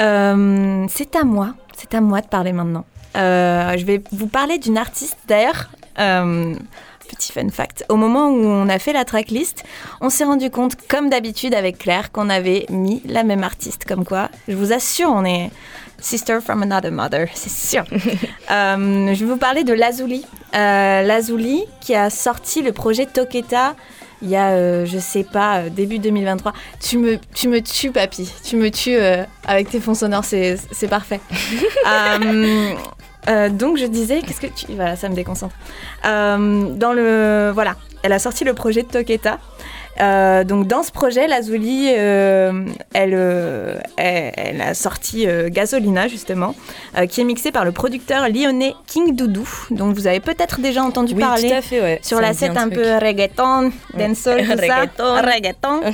Euh, 0.00 0.84
c'est 0.88 1.14
à 1.14 1.22
moi, 1.22 1.54
c'est 1.76 1.94
à 1.94 2.00
moi 2.00 2.20
de 2.20 2.26
parler 2.26 2.52
maintenant. 2.52 2.84
Euh, 3.16 3.76
je 3.78 3.84
vais 3.84 4.02
vous 4.10 4.26
parler 4.26 4.58
d'une 4.58 4.76
artiste 4.76 5.18
d'ailleurs. 5.28 5.70
euh, 6.00 6.56
petit 7.08 7.32
fun 7.32 7.48
fact. 7.50 7.84
Au 7.90 7.96
moment 7.96 8.28
où 8.28 8.44
on 8.44 8.68
a 8.68 8.78
fait 8.80 8.92
la 8.92 9.04
tracklist, 9.04 9.62
on 10.00 10.10
s'est 10.10 10.24
rendu 10.24 10.50
compte, 10.50 10.74
comme 10.88 11.10
d'habitude 11.10 11.54
avec 11.54 11.78
Claire, 11.78 12.10
qu'on 12.10 12.28
avait 12.28 12.66
mis 12.70 13.02
la 13.04 13.22
même 13.22 13.44
artiste. 13.44 13.84
Comme 13.84 14.04
quoi, 14.04 14.30
je 14.48 14.56
vous 14.56 14.72
assure, 14.72 15.10
on 15.10 15.24
est 15.24 15.50
sister 16.00 16.38
from 16.40 16.62
another 16.62 16.90
mother, 16.90 17.28
c'est 17.34 17.50
sûr. 17.50 17.84
Euh, 18.50 19.14
je 19.14 19.24
vais 19.24 19.30
vous 19.30 19.38
parler 19.38 19.64
de 19.64 19.72
Lazuli. 19.72 20.24
Euh, 20.54 21.02
Lazuli 21.02 21.64
qui 21.80 21.94
a 21.94 22.10
sorti 22.10 22.62
le 22.62 22.72
projet 22.72 23.06
Toketa 23.06 23.74
il 24.24 24.30
y 24.30 24.36
a, 24.36 24.52
euh, 24.52 24.86
je 24.86 24.98
sais 24.98 25.22
pas, 25.22 25.58
euh, 25.58 25.68
début 25.68 25.98
2023. 25.98 26.54
Tu 26.80 26.98
me, 26.98 27.18
tu 27.34 27.48
me 27.48 27.60
tues, 27.60 27.92
papy. 27.92 28.28
Tu 28.42 28.56
me 28.56 28.70
tues 28.70 28.96
euh, 28.96 29.22
avec 29.46 29.68
tes 29.68 29.80
fonds 29.80 29.94
sonores, 29.94 30.24
c'est 30.24 30.56
c'est 30.72 30.88
parfait. 30.88 31.20
Euh, 33.26 33.48
donc 33.48 33.78
je 33.78 33.86
disais, 33.86 34.20
qu'est-ce 34.20 34.38
que 34.42 34.48
tu... 34.48 34.66
Voilà, 34.74 34.96
ça 34.96 35.08
me 35.08 35.14
déconcentre. 35.14 35.54
Dans 36.02 36.92
le... 36.94 37.52
Voilà, 37.54 37.76
elle 38.02 38.12
a 38.12 38.18
sorti 38.18 38.44
le 38.44 38.52
projet 38.52 38.82
de 38.82 38.88
Toketa. 38.88 39.38
Euh, 40.00 40.42
donc 40.44 40.66
dans 40.66 40.82
ce 40.82 40.90
projet, 40.90 41.26
Lazuli, 41.28 41.92
euh, 41.96 42.64
elle, 42.92 43.12
euh, 43.14 43.78
elle, 43.96 44.32
elle 44.36 44.60
a 44.60 44.74
sorti 44.74 45.26
Gasolina 45.48 46.08
justement, 46.08 46.54
qui 47.08 47.20
est 47.20 47.24
mixé 47.24 47.52
par 47.52 47.64
le 47.64 47.72
producteur 47.72 48.28
lyonnais 48.28 48.74
King 48.86 49.14
Doudou, 49.14 49.48
dont 49.70 49.92
vous 49.92 50.06
avez 50.06 50.20
peut-être 50.20 50.60
déjà 50.60 50.82
entendu 50.82 51.14
Oui, 51.14 51.20
parler 51.20 51.48
tout 51.48 51.54
à 51.54 51.62
fait, 51.62 51.80
ouais. 51.80 52.00
sur 52.02 52.16
Ça 52.18 52.22
la 52.22 52.32
scène 52.34 52.58
un 52.58 52.68
peu 52.68 52.82
reggaeton, 53.00 53.70
dancehall, 53.94 54.44
tout 54.44 54.58
ça. 54.58 54.80
Reggaeton. 54.80 55.14
Reggaeton. 55.22 55.80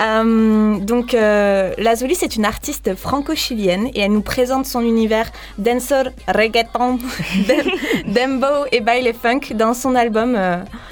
Euh, 0.00 0.76
donc, 0.78 1.12
Lazuli, 1.78 2.14
c'est 2.14 2.36
une 2.36 2.44
artiste 2.44 2.94
franco-chilienne 2.94 3.88
et 3.94 4.00
elle 4.00 4.12
nous 4.12 4.20
présente 4.20 4.66
son 4.66 4.80
univers 4.82 5.30
dancehall, 5.58 6.12
reggaeton, 6.28 6.98
dem- 7.48 8.12
dembo 8.12 8.66
et 8.72 8.80
baile 8.80 9.12
funk 9.20 9.54
dans 9.54 9.74
son 9.74 9.94
album 9.94 10.36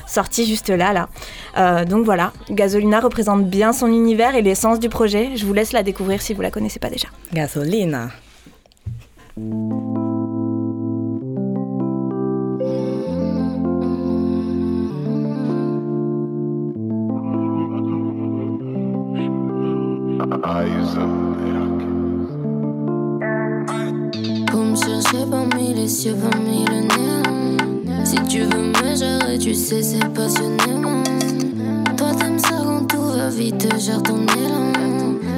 sorti 0.07 0.47
juste 0.47 0.71
là, 0.71 0.93
là. 0.93 1.09
Euh, 1.57 1.85
donc 1.85 2.05
voilà, 2.05 2.33
Gasolina 2.51 3.01
représente 3.01 3.47
bien 3.47 3.73
son 3.73 3.89
univers 3.89 4.35
et 4.35 4.43
l'essence 4.43 4.81
du 4.81 4.89
projet. 4.89 5.37
Je 5.37 5.47
vous 5.47 5.53
laisse 5.53 5.73
la 5.73 5.83
découvrir 5.83 6.23
si 6.23 6.35
vous 6.35 6.43
la 6.43 6.51
connaissez 6.51 6.79
pas 6.79 6.91
déjà. 6.91 7.09
Gasolina. 7.33 8.11
Pour 24.47 24.63
me 24.63 24.77
chercher 24.77 25.25
parmi 25.31 25.75
les 25.75 25.89
cieux, 25.89 26.15
parmi 26.15 26.65
le 26.67 26.81
néant. 26.83 27.24
Si 28.15 28.23
tu 28.29 28.41
veux 28.43 28.63
me 28.63 28.97
gérer, 28.97 29.39
tu 29.39 29.55
sais, 29.55 29.83
c'est 29.83 30.09
passionnément. 30.15 31.03
Toi, 31.97 32.15
t'aimes 32.17 32.39
ça 32.39 32.61
quand 32.65 32.87
tout 32.87 33.09
va 33.09 33.29
vite, 33.29 33.67
gère 33.81 34.03
ton 34.05 34.19
élan. 34.19 34.71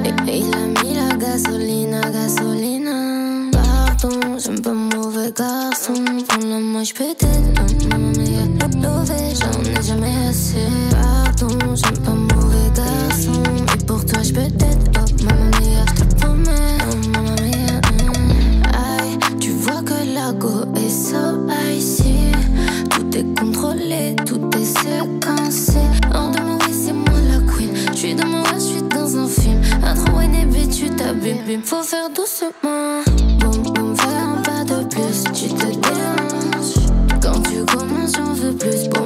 Et, 0.05 0.31
et 0.31 0.37
il 0.41 0.53
a 0.53 0.83
mis 0.83 0.93
la 0.93 1.15
gasolina, 1.17 2.01
gasolina. 2.01 3.49
Pardon, 3.51 4.19
j'aime 4.37 4.61
pas 4.61 4.73
mauvais 4.73 5.31
garçon. 5.35 5.93
Pour 6.29 6.47
la 6.47 6.59
moche 6.59 6.93
peut-être, 6.93 7.89
non, 7.89 7.97
non, 7.97 8.11
mais 8.15 8.87
mauvais, 8.87 9.33
j'en 9.33 9.59
ai 9.71 9.83
jamais 9.83 10.13
assez. 10.29 10.69
Pardon, 10.91 11.57
j'aime 11.73 11.97
pas 12.03 12.11
mauvais 12.11 12.69
garçon. 12.75 13.41
Et 13.73 13.83
pour 13.85 14.05
toi, 14.05 14.19
être, 14.19 14.65
oh, 14.99 15.23
maman 15.23 15.45
mia, 15.61 15.83
promets, 16.19 16.77
oh, 16.91 16.95
mm. 16.95 17.41
Aïe, 18.75 19.17
tu 19.39 19.49
vois 19.49 19.81
que 19.81 20.13
la 20.13 20.31
go 20.33 20.65
est 20.75 20.89
so 20.89 21.47
icy. 21.75 22.06
Trop 29.95 30.21
et 30.21 30.67
tu 30.69 30.89
t'abîmes. 30.89 31.63
Faut 31.63 31.83
faire 31.83 32.09
doucement. 32.09 33.01
Boum, 33.39 33.73
boum, 33.73 33.95
fais 33.95 34.07
un 34.07 34.41
pas 34.41 34.63
de 34.63 34.85
plus. 34.87 35.23
Tu 35.33 35.49
te 35.49 35.65
déranges. 35.65 36.87
Quand 37.21 37.41
tu 37.41 37.65
commences, 37.65 38.13
j'en 38.15 38.33
veux 38.33 38.53
plus. 38.53 38.87
Boum, 38.89 39.05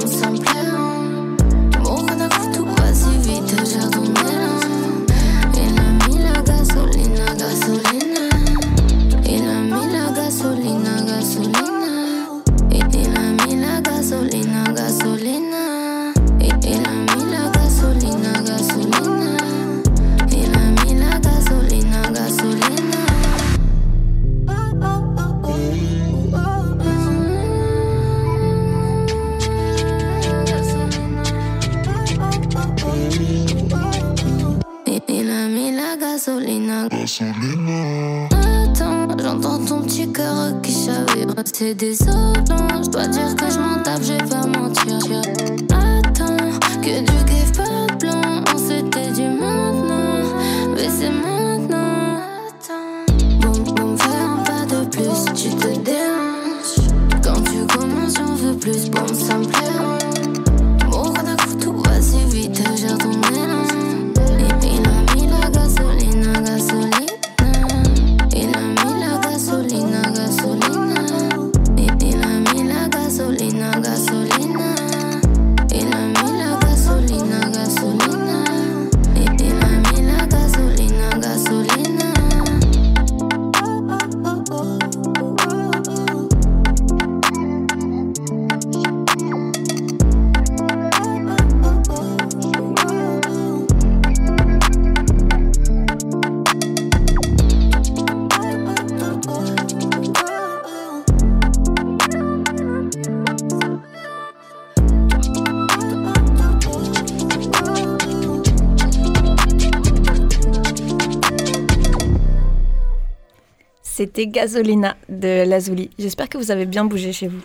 C'était 114.22 114.40
Gasolina 114.40 114.98
de 115.10 115.50
Lazuli. 115.50 115.90
J'espère 115.98 116.30
que 116.30 116.38
vous 116.38 116.52
avez 116.52 116.68
bien 116.68 116.86
bougé 116.86 117.12
chez 117.12 117.28
vous. 117.28 117.42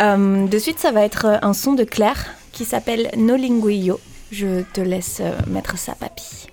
Euh, 0.00 0.44
de 0.48 0.58
suite, 0.58 0.80
ça 0.80 0.90
va 0.90 1.04
être 1.04 1.26
euh, 1.26 1.38
un 1.42 1.52
son 1.52 1.74
de 1.74 1.84
Claire 1.84 2.34
qui 2.50 2.64
s'appelle 2.64 3.12
No 3.16 3.36
Linguillo. 3.36 4.00
Je 4.32 4.62
te 4.72 4.80
laisse 4.80 5.20
euh, 5.20 5.30
mettre 5.46 5.78
ça, 5.78 5.94
papy. 5.94 6.48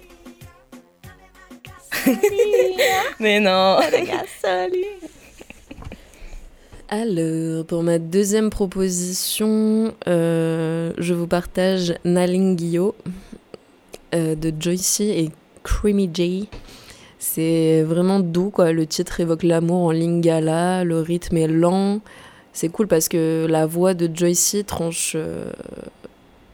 Mais 3.19 3.39
non. 3.39 3.79
Alors, 6.89 7.65
pour 7.65 7.81
ma 7.81 7.97
deuxième 7.97 8.51
proposition, 8.51 9.91
euh, 10.07 10.93
je 10.99 11.15
vous 11.15 11.27
partage 11.27 11.95
Nalingio 12.05 12.93
euh, 14.13 14.35
de 14.35 14.53
Joycey 14.59 15.19
et 15.19 15.31
Creamy 15.63 16.11
J. 16.13 16.47
C'est 17.29 17.83
vraiment 17.83 18.21
doux, 18.21 18.49
quoi. 18.49 18.71
Le 18.71 18.87
titre 18.87 19.19
évoque 19.19 19.43
l'amour 19.43 19.83
en 19.83 19.91
lingala, 19.91 20.85
le 20.85 21.01
rythme 21.01 21.35
est 21.37 21.47
lent. 21.47 21.99
C'est 22.53 22.69
cool 22.69 22.87
parce 22.87 23.09
que 23.09 23.45
la 23.47 23.65
voix 23.65 23.93
de 23.93 24.09
Joycey 24.11 24.63
tranche, 24.63 25.11
euh, 25.15 25.51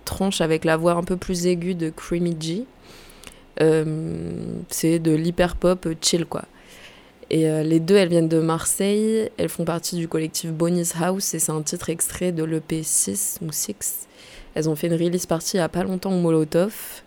tranche 0.04 0.42
avec 0.42 0.66
la 0.66 0.76
voix 0.76 0.94
un 0.94 1.04
peu 1.04 1.16
plus 1.16 1.46
aiguë 1.46 1.76
de 1.76 1.90
Creamy 1.90 2.36
J. 2.40 2.66
Euh, 3.62 4.44
c'est 4.70 4.98
de 4.98 5.12
l'hyper 5.12 5.56
pop 5.58 5.88
chill, 6.02 6.26
quoi. 6.26 6.44
Et 7.30 7.48
euh, 7.48 7.62
les 7.62 7.80
deux, 7.80 7.96
elles 7.96 8.10
viennent 8.10 8.28
de 8.28 8.40
Marseille. 8.40 9.30
Elles 9.38 9.50
font 9.50 9.66
partie 9.66 9.96
du 9.96 10.08
collectif 10.08 10.52
Bonnie's 10.52 10.96
House 11.00 11.36
et 11.36 11.40
c'est 11.40 11.52
un 11.52 11.62
titre 11.62 11.92
extrait 11.92 12.32
de 12.32 12.44
l'EP 12.44 12.82
6 12.82 13.40
ou 13.44 13.52
6. 13.52 14.08
Elles 14.56 14.68
ont 14.68 14.76
fait 14.76 14.88
une 14.88 14.96
release 14.96 15.28
party 15.28 15.58
il 15.58 15.60
y 15.60 15.62
a 15.62 15.70
pas 15.70 15.84
longtemps 15.84 16.12
au 16.12 16.20
Molotov. 16.20 17.03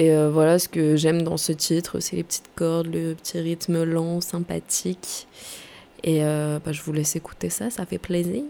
Et 0.00 0.12
euh, 0.12 0.30
voilà 0.30 0.60
ce 0.60 0.68
que 0.68 0.94
j'aime 0.94 1.22
dans 1.22 1.36
ce 1.36 1.50
titre, 1.50 1.98
c'est 1.98 2.14
les 2.14 2.22
petites 2.22 2.50
cordes, 2.54 2.86
le 2.86 3.14
petit 3.14 3.40
rythme 3.40 3.82
lent, 3.82 4.20
sympathique. 4.20 5.26
Et 6.04 6.22
euh, 6.22 6.60
bah, 6.64 6.70
je 6.70 6.82
vous 6.82 6.92
laisse 6.92 7.16
écouter 7.16 7.50
ça, 7.50 7.68
ça 7.70 7.84
fait 7.84 7.98
plaisir. 7.98 8.44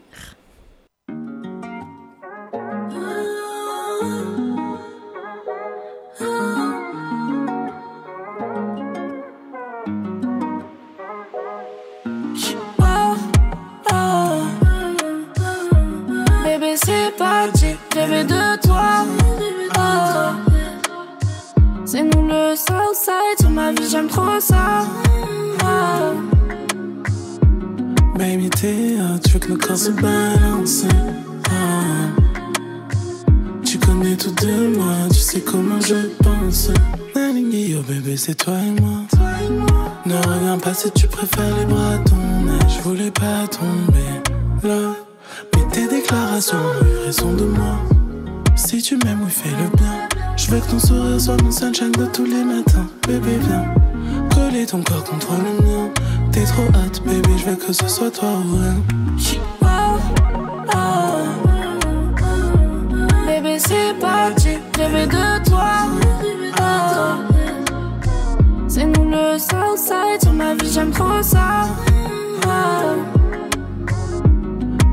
Bébé, 16.44 16.76
c'est 16.76 17.16
parti, 17.16 17.74
rêver 17.94 18.24
de 18.24 18.60
toi. 18.60 19.27
Nous 22.28 22.34
le 22.34 22.54
Southside, 22.56 23.40
sur 23.40 23.48
ma 23.48 23.72
vie, 23.72 23.88
j'aime 23.90 24.06
trop 24.06 24.38
ça. 24.38 24.84
Oh. 25.64 26.12
Baby, 28.18 28.50
t'es 28.50 28.96
veux 29.32 29.38
que 29.38 29.48
nos 29.48 29.56
corps 29.56 29.78
se 29.78 29.90
balancent. 29.92 30.84
Ah. 31.46 32.10
Tu 33.64 33.78
connais 33.78 34.14
tout 34.14 34.30
de 34.32 34.76
moi, 34.76 34.92
tu 35.10 35.20
sais 35.20 35.40
comment 35.40 35.80
je 35.80 35.94
pense. 36.22 36.70
Nalingi, 37.16 37.76
oh 37.78 37.82
bébé, 37.88 38.18
c'est 38.18 38.34
toi 38.34 38.58
et 38.58 38.78
moi. 38.78 39.04
Ne 40.04 40.16
reviens 40.16 40.58
pas 40.58 40.74
si 40.74 40.90
tu 40.90 41.08
préfères 41.08 41.56
les 41.56 41.64
bras 41.64 41.96
tournés. 42.04 42.58
Je 42.68 42.82
voulais 42.82 43.10
pas 43.10 43.48
tomber 43.48 44.68
là. 44.68 44.94
Mais 45.56 45.66
tes 45.72 45.88
déclarations 45.88 46.58
ont 46.58 46.84
eu 46.84 47.06
raison 47.06 47.32
de 47.32 47.44
moi. 47.44 47.80
Si 48.54 48.82
tu 48.82 48.98
m'aimes, 48.98 49.20
oui, 49.24 49.30
fais 49.30 49.48
le 49.48 49.74
bien. 49.78 50.17
Je 50.38 50.52
veux 50.52 50.60
que 50.60 50.70
ton 50.70 50.78
sourire 50.78 51.20
soit 51.20 51.42
mon 51.42 51.50
sunshine 51.50 51.90
de 51.90 52.06
tous 52.06 52.24
les 52.24 52.44
matins. 52.44 52.86
Bébé, 53.08 53.38
viens 53.40 53.64
coller 54.32 54.66
ton 54.66 54.82
corps 54.82 55.02
contre 55.02 55.32
le 55.32 55.66
mien. 55.66 55.90
T'es 56.30 56.44
trop 56.44 56.62
hot, 56.62 57.00
baby, 57.04 57.36
je 57.38 57.44
veux 57.50 57.56
que 57.56 57.72
ce 57.72 57.88
soit 57.88 58.12
toi 58.12 58.28
ou 58.46 58.56
rien. 58.56 58.76
Oh, 59.62 59.98
oh. 60.72 60.78
Bébé, 63.26 63.58
c'est 63.58 63.98
parti, 64.00 64.58
rêver 64.78 65.06
de 65.06 65.44
toi. 65.50 65.88
Oh. 66.60 67.16
C'est 68.68 68.84
nous 68.84 69.10
le 69.10 69.38
Southside, 69.38 70.22
sur 70.22 70.32
ma 70.32 70.54
vie, 70.54 70.70
j'aime 70.72 70.92
trop 70.92 71.20
ça. 71.20 71.66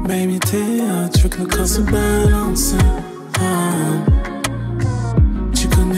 Baby, 0.08 0.40
t'es 0.40 0.82
hot, 0.82 1.12
je 1.16 1.22
veux 1.22 1.30
que 1.30 1.42
nos 1.42 1.48
corps 1.48 1.68
se 1.68 1.82
balancent. 1.82 2.76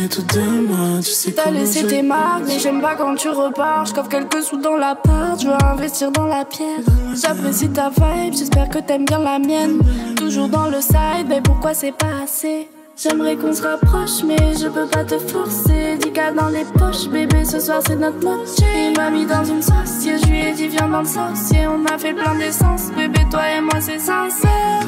Tu 0.10 0.22
tout 0.22 1.04
sais 1.04 1.32
T'as 1.34 1.52
laissé 1.52 1.86
tes 1.86 2.02
marques, 2.02 2.44
mais 2.48 2.60
j'aime 2.60 2.82
pas 2.82 2.96
quand 2.96 3.16
tu 3.16 3.28
repars. 3.28 3.86
J'coffre 3.86 4.08
quelques 4.08 4.42
sous 4.42 4.58
dans 4.58 4.78
la 4.78 4.96
part, 4.96 5.38
je 5.38 5.48
veux 5.48 5.64
investir 5.66 6.12
dans 6.12 6.28
la 6.28 6.46
pierre. 6.46 6.80
J'apprécie 7.14 7.70
ta 7.70 7.90
vibe, 7.90 8.34
j'espère 8.34 8.70
que 8.70 8.80
t'aimes 8.80 9.04
bien 9.04 9.20
la 9.20 9.38
mienne. 9.38 9.80
Toujours 10.16 10.48
dans 10.48 10.70
le 10.70 10.80
side, 10.80 11.28
mais 11.28 11.42
pourquoi 11.42 11.74
c'est 11.74 11.92
pas 11.92 12.24
assez? 12.24 12.70
J'aimerais 12.96 13.36
qu'on 13.36 13.54
se 13.54 13.62
rapproche, 13.62 14.24
mais 14.26 14.38
je 14.58 14.68
peux 14.68 14.88
pas 14.88 15.04
te 15.04 15.18
forcer. 15.20 15.98
10 16.02 16.12
cas 16.14 16.32
dans 16.32 16.48
les 16.48 16.64
poches, 16.64 17.10
bébé, 17.10 17.44
ce 17.44 17.60
soir 17.60 17.82
c'est 17.86 17.98
notre 17.98 18.20
noche. 18.20 18.50
Il 18.60 18.96
m'a 18.96 19.10
mis 19.10 19.26
dans 19.26 19.44
une 19.44 19.62
sauce, 19.62 20.04
je 20.04 20.26
lui 20.30 20.40
ai 20.40 20.54
dit 20.54 20.70
viens 20.70 20.88
dans 20.88 21.02
le 21.02 21.06
sorcier. 21.06 21.68
On 21.68 21.84
a 21.86 21.98
fait 21.98 22.14
plein 22.14 22.36
d'essence, 22.36 22.92
bébé, 22.96 23.20
toi 23.30 23.42
et 23.58 23.62
moi 23.62 23.82
c'est 23.82 24.00
sincère. 24.00 24.88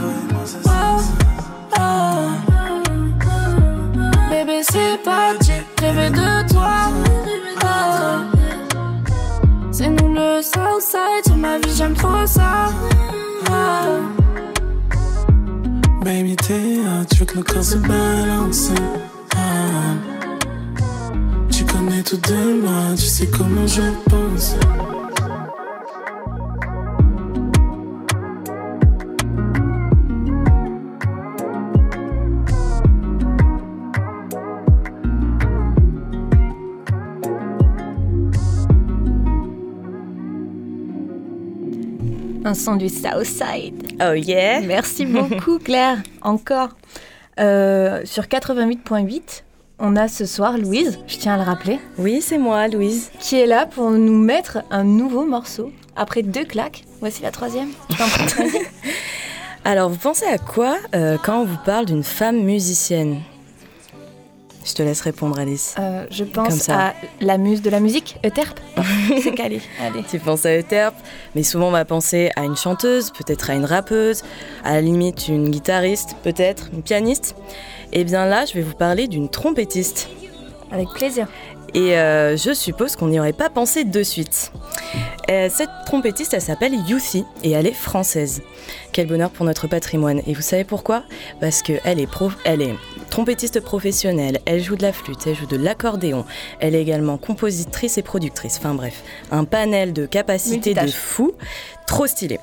Bébé, 4.59 4.67
c'est 4.71 5.03
parti, 5.03 5.51
rêver 5.79 6.09
de 6.09 6.51
toi. 6.51 6.89
Oh. 7.63 7.67
C'est 9.71 9.89
nous 9.89 10.13
le 10.13 10.41
Southside, 10.41 11.25
sur 11.25 11.37
ma 11.37 11.57
vie 11.59 11.75
j'aime 11.75 11.93
trop 11.93 12.25
ça. 12.25 12.67
Oh. 13.49 14.01
Baby, 16.03 16.35
t'es 16.35 16.79
un 16.85 17.03
truc, 17.05 17.35
le 17.35 17.43
corps 17.43 17.63
se 17.63 17.77
balance. 17.77 18.71
Ah. 19.35 19.95
Tu 21.51 21.63
connais 21.65 22.03
tout 22.03 22.17
de 22.17 22.61
moi, 22.61 22.95
tu 22.95 23.05
sais 23.05 23.27
comment 23.27 23.67
je 23.67 23.81
pense. 24.09 24.55
Un 42.49 42.55
son 42.55 42.77
du 42.77 42.89
Southside. 42.89 43.93
Oh 44.01 44.13
yeah 44.13 44.59
Merci 44.62 45.05
beaucoup 45.05 45.59
Claire. 45.59 45.97
Encore. 46.23 46.69
Euh, 47.39 48.01
sur 48.05 48.23
88.8, 48.23 49.43
on 49.77 49.95
a 49.95 50.07
ce 50.07 50.25
soir 50.25 50.57
Louise, 50.57 50.97
je 51.05 51.17
tiens 51.17 51.35
à 51.35 51.38
le 51.38 51.43
rappeler. 51.43 51.79
Oui, 51.99 52.21
c'est 52.23 52.39
moi, 52.39 52.67
Louise. 52.67 53.12
Qui 53.19 53.39
est 53.39 53.45
là 53.45 53.67
pour 53.67 53.91
nous 53.91 54.17
mettre 54.17 54.63
un 54.71 54.83
nouveau 54.83 55.25
morceau. 55.25 55.71
Après 55.95 56.23
deux 56.23 56.43
claques, 56.43 56.85
voici 57.01 57.21
la 57.21 57.29
troisième. 57.29 57.69
Alors, 59.63 59.91
vous 59.91 59.99
pensez 59.99 60.25
à 60.25 60.39
quoi 60.39 60.77
euh, 60.95 61.19
quand 61.23 61.41
on 61.41 61.45
vous 61.45 61.59
parle 61.63 61.85
d'une 61.85 62.03
femme 62.03 62.41
musicienne? 62.41 63.19
Je 64.69 64.75
te 64.75 64.84
laisse 64.84 65.01
répondre, 65.01 65.39
Alice. 65.39 65.75
Euh, 65.79 66.05
je 66.12 66.23
pense 66.23 66.69
à 66.69 66.93
la 67.19 67.38
muse 67.38 67.62
de 67.62 67.69
la 67.69 67.79
musique, 67.79 68.17
Euterpe. 68.25 68.60
C'est 69.21 69.34
calé. 69.34 69.62
Allez. 69.82 70.03
Tu 70.10 70.19
penses 70.19 70.45
à 70.45 70.58
Euterpe, 70.58 70.95
mais 71.36 71.43
souvent 71.43 71.67
on 71.67 71.71
va 71.71 71.86
penser 71.86 72.32
à 72.36 72.43
une 72.43 72.55
chanteuse, 72.55 73.12
peut-être 73.12 73.49
à 73.49 73.55
une 73.55 73.65
rappeuse, 73.65 74.23
à 74.63 74.73
la 74.73 74.82
limite 74.82 75.27
une 75.27 75.49
guitariste, 75.49 76.15
peut-être 76.23 76.69
une 76.73 76.84
pianiste. 76.84 77.36
Et 77.91 78.01
eh 78.01 78.03
bien 78.03 78.25
là, 78.25 78.45
je 78.45 78.53
vais 78.53 78.62
vous 78.62 78.75
parler 78.75 79.08
d'une 79.08 79.29
trompettiste. 79.29 80.10
Avec 80.71 80.89
plaisir. 80.89 81.27
Et 81.73 81.97
euh, 81.97 82.38
je 82.38 82.53
suppose 82.53 82.95
qu'on 82.95 83.08
n'y 83.08 83.19
aurait 83.19 83.34
pas 83.34 83.49
pensé 83.49 83.84
de 83.84 84.03
suite. 84.03 84.51
Euh, 85.29 85.49
cette 85.51 85.69
trompettiste, 85.86 86.34
elle 86.34 86.41
s'appelle 86.41 86.73
Youthie 86.88 87.25
et 87.43 87.51
elle 87.51 87.67
est 87.67 87.73
française. 87.73 88.41
Quel 88.91 89.08
bonheur 89.08 89.29
pour 89.29 89.45
notre 89.45 89.67
patrimoine. 89.67 90.21
Et 90.25 90.34
vous 90.34 90.41
savez 90.41 90.63
pourquoi? 90.63 91.03
Parce 91.39 91.62
qu'elle 91.62 91.99
est, 91.99 92.08
prof, 92.08 92.38
elle 92.45 92.62
est 92.62 92.75
trompettiste 93.09 93.59
professionnelle, 93.59 94.39
elle 94.45 94.61
joue 94.61 94.75
de 94.75 94.81
la 94.83 94.93
flûte, 94.93 95.27
elle 95.27 95.35
joue 95.35 95.45
de 95.45 95.57
l'accordéon, 95.57 96.25
elle 96.59 96.75
est 96.75 96.81
également 96.81 97.17
compositrice 97.17 97.97
et 97.97 98.01
productrice. 98.01 98.57
Enfin 98.57 98.73
bref, 98.73 99.03
un 99.31 99.45
panel 99.45 99.93
de 99.93 100.05
capacités 100.05 100.73
de 100.73 100.87
fou, 100.87 101.33
trop 101.87 102.07
stylé. 102.07 102.39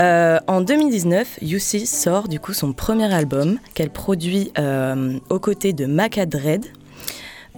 Euh, 0.00 0.40
en 0.48 0.60
2019, 0.60 1.38
Youthie 1.42 1.86
sort 1.86 2.28
du 2.28 2.40
coup 2.40 2.52
son 2.52 2.72
premier 2.72 3.12
album 3.12 3.58
qu'elle 3.74 3.90
produit 3.90 4.52
aux 5.30 5.38
côtés 5.38 5.72
de 5.72 5.86
Maca 5.86 6.26
Dread, 6.26 6.66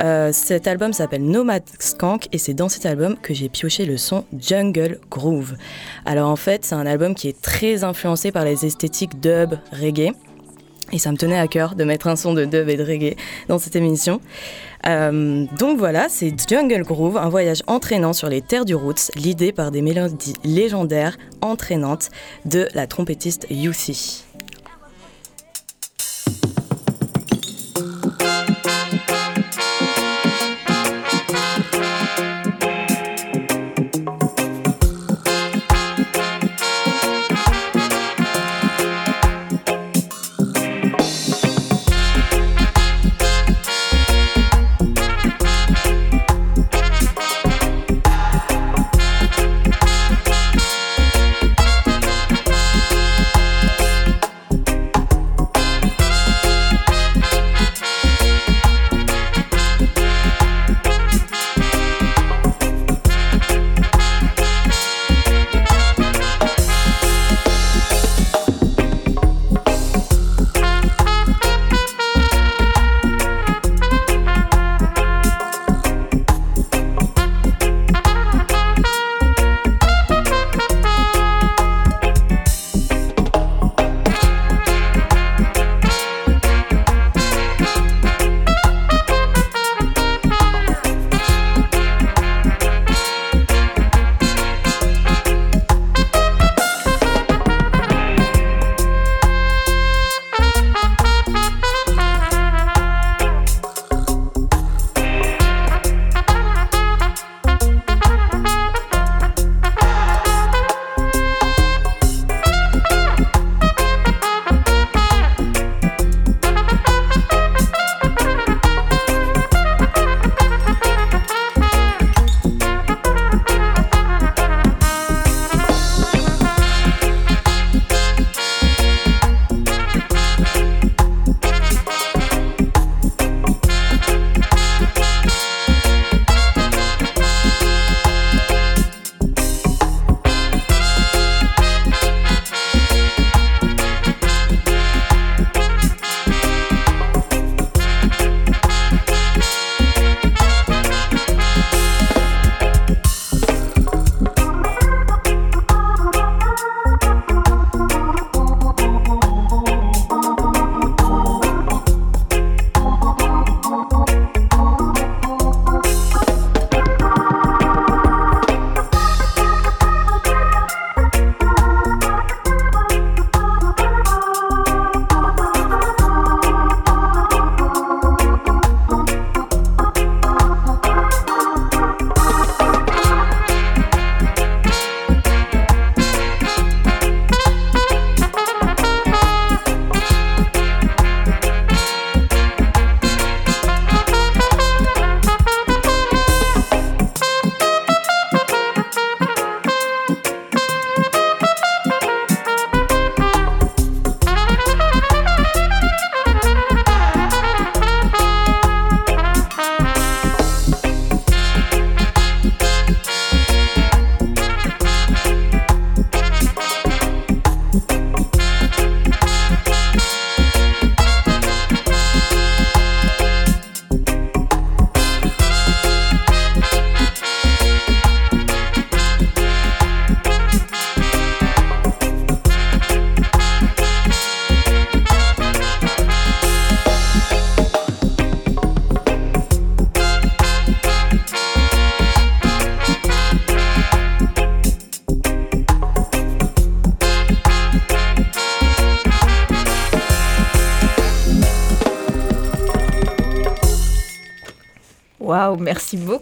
euh, 0.03 0.31
cet 0.33 0.67
album 0.67 0.93
s'appelle 0.93 1.25
Nomad 1.25 1.63
Skank 1.79 2.29
et 2.33 2.39
c'est 2.39 2.53
dans 2.53 2.69
cet 2.69 2.85
album 2.85 3.17
que 3.17 3.33
j'ai 3.33 3.49
pioché 3.49 3.87
le 3.87 3.97
son 3.97 4.25
Jungle 4.39 5.01
Groove. 5.11 5.55
Alors 6.05 6.29
en 6.29 6.37
fait, 6.37 6.65
c'est 6.65 6.75
un 6.75 6.87
album 6.87 7.15
qui 7.15 7.29
est 7.29 7.41
très 7.41 7.83
influencé 7.83 8.31
par 8.31 8.45
les 8.45 8.67
esthétiques 8.67 9.21
dub, 9.21 9.55
reggae. 9.73 10.13
Et 10.93 10.99
ça 10.99 11.11
me 11.11 11.17
tenait 11.17 11.39
à 11.39 11.49
cœur 11.49 11.75
de 11.75 11.85
mettre 11.85 12.07
un 12.07 12.17
son 12.17 12.33
de 12.33 12.45
dub 12.45 12.69
et 12.69 12.77
de 12.77 12.85
reggae 12.85 13.17
dans 13.49 13.59
cette 13.59 13.77
émission. 13.77 14.21
Euh, 14.87 15.47
donc 15.59 15.79
voilà, 15.79 16.07
c'est 16.09 16.33
Jungle 16.49 16.83
Groove, 16.83 17.17
un 17.17 17.29
voyage 17.29 17.63
entraînant 17.67 18.13
sur 18.13 18.29
les 18.29 18.41
terres 18.41 18.65
du 18.65 18.75
roots, 18.75 19.11
l'idée 19.17 19.53
par 19.53 19.71
des 19.71 19.83
mélodies 19.83 20.35
légendaires, 20.45 21.17
entraînantes 21.41 22.11
de 22.45 22.69
la 22.75 22.87
trompettiste 22.87 23.47
Youthie. 23.51 24.26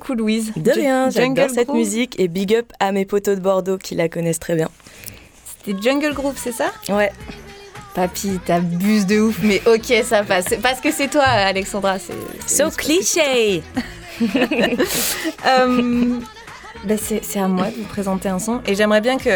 Potos 0.05 0.53
de 0.57 0.73
Jungle 1.11 1.51
cette 1.53 1.67
Groove. 1.67 1.79
musique 1.79 2.19
et 2.21 2.29
big 2.29 2.55
up 2.55 2.73
à 2.81 2.93
mes 2.93 3.05
potos 3.05 3.37
de 3.37 3.41
Bordeaux 3.41 3.79
qui 3.79 3.95
la 3.95 4.09
connaissent 4.09 4.41
très 4.41 4.55
bien. 4.55 4.69
C'était 5.65 5.81
Jungle 5.83 6.15
Groove, 6.15 6.37
c'est 6.37 6.53
ça? 6.53 6.73
Ouais. 6.89 7.11
Papy, 7.95 8.41
t'abuses 8.45 9.07
de 9.07 9.21
ouf, 9.21 9.39
mais 9.43 9.63
ok, 9.67 10.05
ça 10.05 10.25
passe. 10.25 10.47
Parce 10.63 10.81
que 10.81 10.91
c'est 10.91 11.09
toi, 11.09 11.23
Alexandra. 11.23 11.99
C'est, 11.99 12.15
c'est 12.47 12.65
So 12.65 12.71
cliché 12.71 13.63
Euh, 15.47 16.19
ben, 16.85 16.99
c'est, 17.01 17.21
c'est 17.25 17.39
à 17.41 17.49
moi 17.49 17.67
de 17.71 17.77
vous 17.77 17.85
présenter 17.85 18.29
un 18.29 18.39
son. 18.39 18.61
Et 18.67 18.75
j'aimerais 18.75 19.01
bien 19.01 19.17
que. 19.19 19.31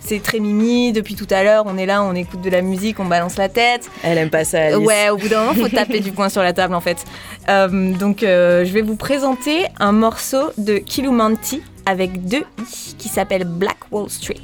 C'est 0.00 0.22
très 0.22 0.40
mimi 0.40 0.92
depuis 0.92 1.14
tout 1.14 1.26
à 1.30 1.42
l'heure. 1.42 1.64
On 1.66 1.76
est 1.78 1.86
là, 1.86 2.02
on 2.02 2.14
écoute 2.14 2.40
de 2.40 2.50
la 2.50 2.62
musique, 2.62 2.98
on 3.00 3.04
balance 3.04 3.36
la 3.36 3.48
tête. 3.48 3.88
Elle 4.02 4.18
aime 4.18 4.30
pas 4.30 4.44
ça, 4.44 4.62
Alice. 4.64 4.78
Ouais, 4.78 5.10
au 5.10 5.16
bout 5.16 5.28
d'un 5.28 5.44
moment, 5.44 5.54
faut 5.54 5.68
taper 5.68 6.00
du 6.00 6.10
poing 6.12 6.28
sur 6.28 6.42
la 6.42 6.52
table 6.52 6.74
en 6.74 6.80
fait. 6.80 7.04
Euh, 7.48 7.92
donc, 7.92 8.22
euh, 8.22 8.64
je 8.64 8.72
vais 8.72 8.82
vous 8.82 8.96
présenter 8.96 9.66
un 9.78 9.92
morceau 9.92 10.50
de 10.58 10.78
Kilumanti 10.78 11.62
avec 11.86 12.24
deux 12.24 12.44
i 12.58 12.94
qui 12.98 13.08
s'appelle 13.08 13.44
Black 13.44 13.78
Wall 13.90 14.08
Street. 14.10 14.36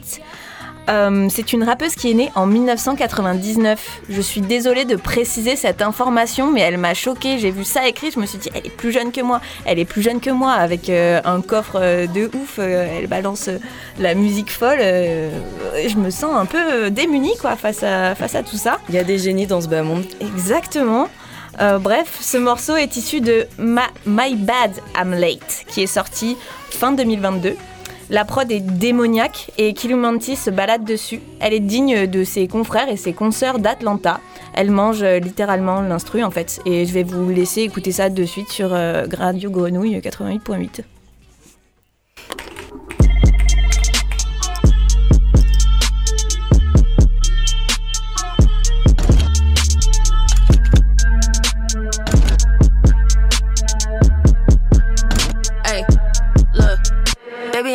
Euh, 0.89 1.27
c'est 1.31 1.53
une 1.53 1.65
rappeuse 1.65 1.95
qui 1.95 2.11
est 2.11 2.15
née 2.15 2.31
en 2.35 2.47
1999. 2.47 4.01
Je 4.09 4.21
suis 4.21 4.41
désolée 4.41 4.85
de 4.85 4.97
préciser 4.97 5.57
cette 5.57 5.83
information, 5.83 6.51
mais 6.53 6.61
elle 6.61 6.79
m'a 6.79 6.95
choquée. 6.95 7.39
J'ai 7.39 7.51
vu 7.51 7.65
ça 7.65 7.89
écrit, 7.89 8.11
je 8.13 8.21
me 8.21 8.27
suis 8.27 8.39
dit, 8.39 8.51
elle 8.55 8.67
est 8.67 8.71
plus 8.77 8.93
jeune 8.93 9.11
que 9.13 9.21
moi. 9.21 9.41
Elle 9.65 9.79
est 9.79 9.85
plus 9.85 10.03
jeune 10.03 10.21
que 10.21 10.31
moi, 10.31 10.53
avec 10.53 10.89
euh, 10.89 11.21
un 11.25 11.41
coffre 11.41 11.79
euh, 11.81 12.07
de 12.07 12.31
ouf. 12.35 12.59
elle 12.59 13.07
balance 13.09 13.51
la 13.99 14.15
musique 14.15 14.51
folle. 14.53 14.79
je 14.79 15.97
me 15.97 16.11
sens 16.11 16.35
un 16.37 16.47
peu 16.47 16.91
démunie 16.91 17.37
quoi, 17.41 17.57
face, 17.57 17.83
à, 17.83 18.15
face 18.15 18.35
à 18.35 18.43
tout 18.43 18.57
ça. 18.57 18.79
Il 18.89 18.95
y 18.95 18.99
a 18.99 19.05
des 19.05 19.19
génies 19.19 19.47
dans 19.47 19.61
ce 19.61 19.69
bas 19.69 19.83
monde. 19.83 20.05
Exactement. 20.21 21.09
Euh, 21.61 21.79
bref, 21.79 22.19
ce 22.21 22.37
morceau 22.37 22.77
est 22.77 22.97
issu 22.97 23.21
de 23.21 23.47
Ma- 23.59 23.89
My 24.05 24.35
Bad 24.37 24.73
I'm 24.97 25.13
Late, 25.15 25.65
qui 25.69 25.83
est 25.83 25.87
sorti 25.87 26.37
fin 26.71 26.93
2022. 26.93 27.57
La 28.09 28.25
prod 28.25 28.51
est 28.53 28.61
démoniaque 28.61 29.51
et 29.59 29.75
Kilumanti 29.75 30.37
se 30.37 30.51
balade 30.51 30.85
dessus. 30.85 31.21
Elle 31.41 31.55
est 31.55 31.61
digne 31.61 32.07
de 32.07 32.23
ses 32.23 32.47
confrères 32.47 32.89
et 32.89 32.97
ses 32.97 33.13
consoeurs 33.13 33.59
d'Atlanta. 33.59 34.21
Elle 34.55 34.71
mange 34.71 35.03
euh, 35.03 35.19
littéralement 35.19 35.81
l'instru 35.81 36.23
en 36.23 36.31
fait. 36.31 36.61
Et 36.67 36.87
je 36.87 36.93
vais 36.93 37.03
vous 37.03 37.29
laisser 37.29 37.63
écouter 37.63 37.91
ça 37.91 38.09
de 38.09 38.25
suite 38.25 38.49
sur 38.49 38.73
euh, 38.73 39.07
Radio 39.13 39.51
Grenouille 39.51 39.99
88.8. 39.99 40.83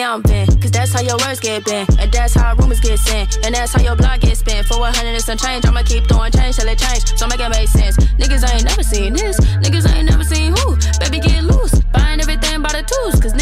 I'm 0.03 0.21
bent, 0.21 0.49
cause 0.61 0.71
that's 0.71 0.93
how 0.93 1.01
your 1.01 1.17
words 1.17 1.39
get 1.39 1.63
bent. 1.65 1.89
And 1.99 2.11
that's 2.11 2.33
how 2.33 2.55
rumors 2.55 2.79
get 2.79 2.97
sent. 2.99 3.37
And 3.45 3.53
that's 3.53 3.73
how 3.73 3.81
your 3.81 3.95
blog 3.95 4.21
gets 4.21 4.39
spent. 4.39 4.67
For 4.67 4.79
a 4.81 4.91
hundred 4.91 5.13
and 5.13 5.23
some 5.23 5.37
change, 5.37 5.65
I'ma 5.65 5.83
keep 5.83 6.07
throwing 6.07 6.31
change 6.31 6.57
till 6.57 6.67
it 6.67 6.79
change. 6.79 7.17
So 7.17 7.27
make 7.27 7.39
it 7.39 7.49
make 7.49 7.69
sense. 7.69 7.97
Niggas 8.17 8.43
ain't 8.53 8.65
never 8.65 8.83
seen 8.83 9.13
this. 9.13 9.39
Niggas 9.61 9.85
ain't 9.93 10.09
never 10.09 10.23
seen 10.23 10.55
who. 10.57 10.77
Baby, 10.99 11.19
get 11.19 11.43
loose. 11.43 11.79
Buying 11.93 12.19
everything 12.19 12.61
by 12.61 12.71
the 12.71 12.83
twos. 12.83 13.21
Cause 13.21 13.33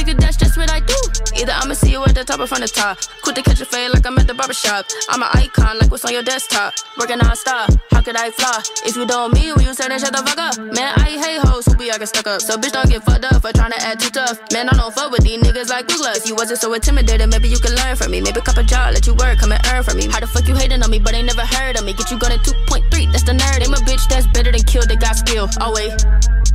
Either 1.35 1.53
I'ma 1.55 1.73
see 1.73 1.91
you 1.91 2.03
at 2.03 2.15
the 2.15 2.23
top 2.23 2.39
or 2.39 2.47
from 2.47 2.61
the 2.61 2.67
top. 2.67 2.97
Quick 3.23 3.35
to 3.35 3.41
catch 3.41 3.61
a 3.61 3.65
fade 3.65 3.91
like 3.91 4.05
I'm 4.05 4.17
at 4.17 4.27
the 4.27 4.33
barber 4.33 4.53
shop. 4.53 4.85
I'm 5.09 5.21
an 5.21 5.29
icon 5.33 5.79
like 5.79 5.91
what's 5.91 6.05
on 6.05 6.11
your 6.11 6.23
desktop. 6.23 6.73
Working 6.97 7.19
non-stop. 7.19 7.71
How 7.91 8.01
could 8.01 8.15
I 8.15 8.31
fly? 8.31 8.61
If 8.85 8.95
you 8.95 9.05
don't 9.05 9.33
me, 9.33 9.51
when 9.53 9.65
you 9.65 9.73
say 9.73 9.87
that 9.87 9.99
shut 9.99 10.15
the 10.15 10.23
fuck 10.23 10.39
up. 10.39 10.55
Man, 10.75 10.93
I 10.95 11.19
hate 11.19 11.41
hoes 11.43 11.65
who 11.65 11.75
be 11.75 11.89
acting 11.91 12.07
stuck 12.07 12.27
up. 12.27 12.41
So 12.41 12.57
bitch, 12.57 12.71
don't 12.71 12.89
get 12.89 13.03
fucked 13.03 13.25
up 13.25 13.41
for 13.41 13.51
trying 13.51 13.71
to 13.71 13.81
act 13.81 14.01
too 14.01 14.09
tough. 14.09 14.39
Man, 14.51 14.69
I 14.69 14.73
don't 14.75 14.93
fuck 14.93 15.11
with 15.11 15.23
these 15.23 15.41
niggas 15.41 15.69
like 15.69 15.87
Douglas. 15.87 16.23
If 16.23 16.27
you 16.27 16.35
wasn't 16.35 16.59
so 16.59 16.73
intimidated, 16.73 17.29
maybe 17.29 17.47
you 17.49 17.59
could 17.59 17.75
learn 17.75 17.95
from 17.95 18.11
me. 18.11 18.21
Maybe 18.21 18.41
cop 18.41 18.57
a 18.57 18.63
job, 18.63 18.93
let 18.93 19.05
you 19.07 19.15
work, 19.15 19.39
come 19.39 19.51
and 19.51 19.61
earn 19.71 19.83
from 19.83 19.97
me. 19.97 20.07
How 20.07 20.19
the 20.19 20.27
fuck 20.27 20.47
you 20.47 20.55
hating 20.55 20.83
on 20.83 20.89
me, 20.89 20.99
but 20.99 21.13
ain't 21.13 21.27
never 21.27 21.45
heard 21.45 21.77
of 21.77 21.85
me? 21.85 21.93
Get 21.93 22.11
you 22.11 22.17
gun 22.17 22.31
at 22.31 22.39
2.3, 22.39 23.11
that's 23.11 23.23
the 23.23 23.33
nerd. 23.33 23.59
Name 23.59 23.73
a 23.73 23.81
bitch 23.83 24.07
that's 24.07 24.27
better 24.27 24.51
than 24.51 24.63
kill, 24.63 24.85
that 24.87 24.99
got 24.99 25.17
skill. 25.17 25.47
Oh 25.59 25.73
wait. 25.75 26.48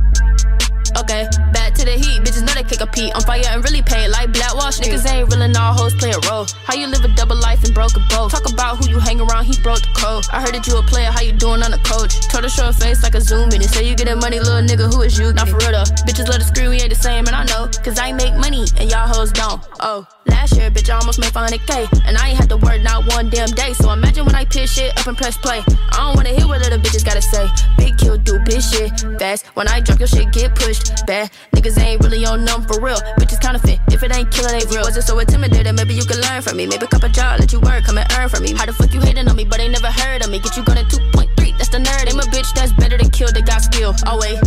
Okay, 0.93 1.27
back 1.51 1.73
to 1.75 1.83
the 1.85 1.97
heat. 1.97 2.21
Bitches 2.21 2.45
know 2.45 2.53
they 2.53 2.63
kick 2.63 2.81
a 2.81 2.87
pee. 2.87 3.11
On 3.13 3.21
fire 3.21 3.43
and 3.49 3.63
really 3.63 3.81
paid 3.81 4.09
like 4.09 4.31
Black 4.31 4.53
Wall 4.53 4.71
Niggas 4.71 5.05
ain't 5.09 5.31
real 5.31 5.41
and 5.41 5.55
all 5.57 5.73
hoes 5.73 5.95
play 5.95 6.11
a 6.11 6.19
role. 6.29 6.45
How 6.65 6.75
you 6.75 6.87
live 6.87 7.03
a 7.03 7.11
double 7.15 7.35
life 7.35 7.63
and 7.63 7.73
broke 7.73 7.95
a 7.95 8.03
boat? 8.09 8.31
Talk 8.31 8.49
about 8.51 8.77
who 8.77 8.89
you 8.89 8.99
hang 8.99 9.19
around, 9.21 9.45
he 9.45 9.55
broke 9.61 9.81
the 9.81 9.93
code. 9.95 10.25
I 10.31 10.41
heard 10.41 10.53
that 10.53 10.67
you 10.67 10.77
a 10.77 10.83
player, 10.83 11.11
how 11.11 11.21
you 11.21 11.31
doing 11.31 11.63
on 11.63 11.71
the 11.71 11.81
coach? 11.83 12.27
Told 12.27 12.43
her 12.43 12.49
show 12.49 12.67
her 12.67 12.73
face 12.73 13.03
like 13.03 13.15
a 13.15 13.21
zoom 13.21 13.49
in. 13.49 13.61
And 13.61 13.69
say 13.69 13.87
you 13.87 13.95
getting 13.95 14.19
money, 14.19 14.39
little 14.39 14.61
nigga, 14.61 14.91
who 14.93 15.01
is 15.01 15.17
you? 15.17 15.33
Not 15.33 15.49
for 15.49 15.57
real 15.57 15.71
though. 15.71 15.89
Bitches 16.05 16.27
love 16.27 16.39
to 16.39 16.47
scream, 16.47 16.69
we 16.69 16.81
ain't 16.81 16.89
the 16.89 16.99
same, 16.99 17.25
and 17.27 17.35
I 17.35 17.45
know. 17.45 17.69
Cause 17.83 17.97
I 17.99 18.11
make 18.11 18.35
money 18.35 18.65
and 18.77 18.91
y'all 18.91 19.07
hoes 19.07 19.31
don't. 19.31 19.63
Oh, 19.79 20.05
last 20.27 20.57
year, 20.57 20.69
bitch, 20.69 20.89
I 20.89 20.99
almost 20.99 21.19
made 21.19 21.31
500k. 21.31 21.87
And 22.05 22.17
I 22.17 22.29
ain't 22.29 22.37
had 22.37 22.49
to 22.49 22.57
work 22.57 22.81
not 22.81 23.07
one 23.13 23.29
damn 23.29 23.49
day. 23.49 23.73
So 23.73 23.91
imagine 23.91 24.25
when 24.25 24.35
I 24.35 24.45
piss 24.45 24.73
shit 24.73 24.97
up 24.99 25.07
and 25.07 25.17
press 25.17 25.37
play. 25.37 25.63
I 25.91 25.97
don't 26.03 26.15
wanna 26.15 26.35
hear 26.35 26.47
what 26.47 26.65
other 26.65 26.79
bitches 26.79 27.05
gotta 27.05 27.21
say. 27.21 27.47
Big 27.77 27.97
kill, 27.97 28.17
do 28.17 28.39
bitch 28.39 28.71
shit 28.71 29.19
fast. 29.19 29.45
When 29.55 29.67
I 29.67 29.79
drop 29.79 29.99
your 29.99 30.07
shit, 30.07 30.31
get 30.31 30.53
pushed 30.55 30.74
back. 31.05 31.31
Niggas 31.53 31.77
ain't 31.79 32.03
really 32.03 32.25
on 32.25 32.45
them 32.45 32.63
for 32.63 32.79
real. 32.79 32.97
Bitches 33.19 33.41
counterfeit. 33.41 33.79
If 33.89 34.03
it 34.03 34.15
ain't 34.15 34.31
killer, 34.31 34.49
they 34.49 34.65
real. 34.67 34.83
Wasn't 34.83 35.05
so 35.05 35.17
intimidated, 35.19 35.75
maybe 35.75 35.93
you 35.93 36.05
could 36.05 36.21
learn 36.29 36.41
from 36.41 36.57
me. 36.57 36.67
Maybe 36.67 36.87
cop 36.87 37.03
a 37.03 37.09
job, 37.09 37.39
let 37.39 37.51
you 37.51 37.59
work, 37.59 37.85
come 37.85 37.97
and 37.97 38.11
earn 38.17 38.29
from 38.29 38.43
me. 38.43 38.53
How 38.53 38.65
the 38.65 38.73
fuck 38.73 38.93
you 38.93 39.01
hating 39.01 39.27
on 39.27 39.35
me, 39.35 39.45
but 39.45 39.59
ain't 39.59 39.71
never 39.71 39.91
heard 39.91 40.23
of 40.23 40.29
me? 40.29 40.39
Get 40.39 40.57
you 40.57 40.63
at 40.63 40.85
2.3, 40.89 41.57
that's 41.57 41.69
the 41.69 41.77
nerd. 41.77 42.05
Name 42.05 42.19
a 42.19 42.23
bitch 42.23 42.51
that's 42.53 42.73
better 42.73 42.97
than 42.97 43.09
kill, 43.09 43.31
that 43.31 43.45
got 43.45 43.61
skill. 43.61 43.93
Oh 44.05 44.19
wait. 44.19 44.39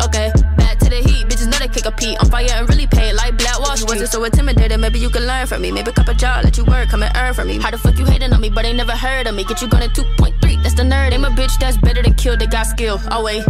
Okay, 0.00 0.32
back 0.56 0.78
to 0.78 0.88
the 0.88 1.04
heat. 1.04 1.28
Bitches 1.28 1.46
know 1.50 1.58
they 1.58 1.68
kick 1.68 1.84
a 1.84 1.92
pee. 1.92 2.16
On 2.16 2.26
fire 2.30 2.48
and 2.52 2.68
really 2.68 2.86
pay 2.86 3.12
like 3.12 3.36
Black 3.36 3.60
Wall. 3.60 3.76
Wasn't 3.84 4.08
so 4.08 4.24
intimidated, 4.24 4.80
maybe 4.80 4.98
you 4.98 5.10
could 5.10 5.22
learn 5.22 5.46
from 5.46 5.60
me. 5.62 5.70
Maybe 5.70 5.92
cop 5.92 6.08
a 6.08 6.14
job, 6.14 6.44
let 6.44 6.56
you 6.56 6.64
work, 6.64 6.88
come 6.88 7.02
and 7.02 7.14
earn 7.16 7.34
from 7.34 7.48
me. 7.48 7.58
How 7.58 7.70
the 7.70 7.78
fuck 7.78 7.98
you 7.98 8.06
hating 8.06 8.32
on 8.32 8.40
me, 8.40 8.48
but 8.48 8.64
ain't 8.64 8.76
never 8.76 8.96
heard 8.96 9.26
of 9.26 9.34
me? 9.34 9.44
Get 9.44 9.60
you 9.60 9.68
at 9.68 9.92
2.3, 9.92 10.62
that's 10.62 10.74
the 10.74 10.82
nerd. 10.82 11.10
Name 11.10 11.24
a 11.24 11.30
bitch 11.30 11.58
that's 11.58 11.76
better 11.76 12.02
than 12.02 12.14
kill, 12.14 12.36
that 12.36 12.50
got 12.50 12.66
skill. 12.66 12.98
Oh 13.10 13.24
wait. 13.24 13.44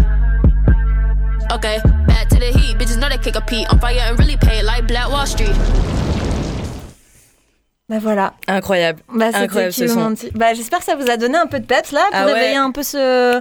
Okay, 1.53 1.79
back 2.07 2.29
to 2.29 2.37
the 2.37 2.53
heat. 2.57 2.79
Bitches 2.79 2.99
know 2.99 3.09
they 3.09 3.19
kick 3.19 3.35
a 3.37 3.41
pee. 3.41 3.67
On 3.73 3.79
fire 3.79 4.01
and 4.09 4.19
really 4.19 4.37
pay 4.37 4.63
like 4.63 4.87
Black 4.87 5.09
Wall 5.11 5.27
Street. 5.27 5.55
Bah 7.89 7.99
voilà. 8.01 8.35
Incroyable. 8.47 9.01
Bah, 9.13 9.31
Incroyable 9.35 9.73
ce 9.73 9.89
son. 9.89 10.15
Bah 10.35 10.55
j'espère 10.55 10.79
que 10.79 10.85
ça 10.85 10.95
vous 10.95 11.11
a 11.11 11.17
donné 11.17 11.37
un 11.39 11.47
peu 11.49 11.59
de 11.59 11.67
peps 11.67 11.91
là 11.91 12.03
pour 12.11 12.21
Ah 12.21 12.27
ouais. 12.27 12.33
réveiller 12.35 12.57
un 12.57 12.71
peu 12.71 12.85
ce 12.85 13.41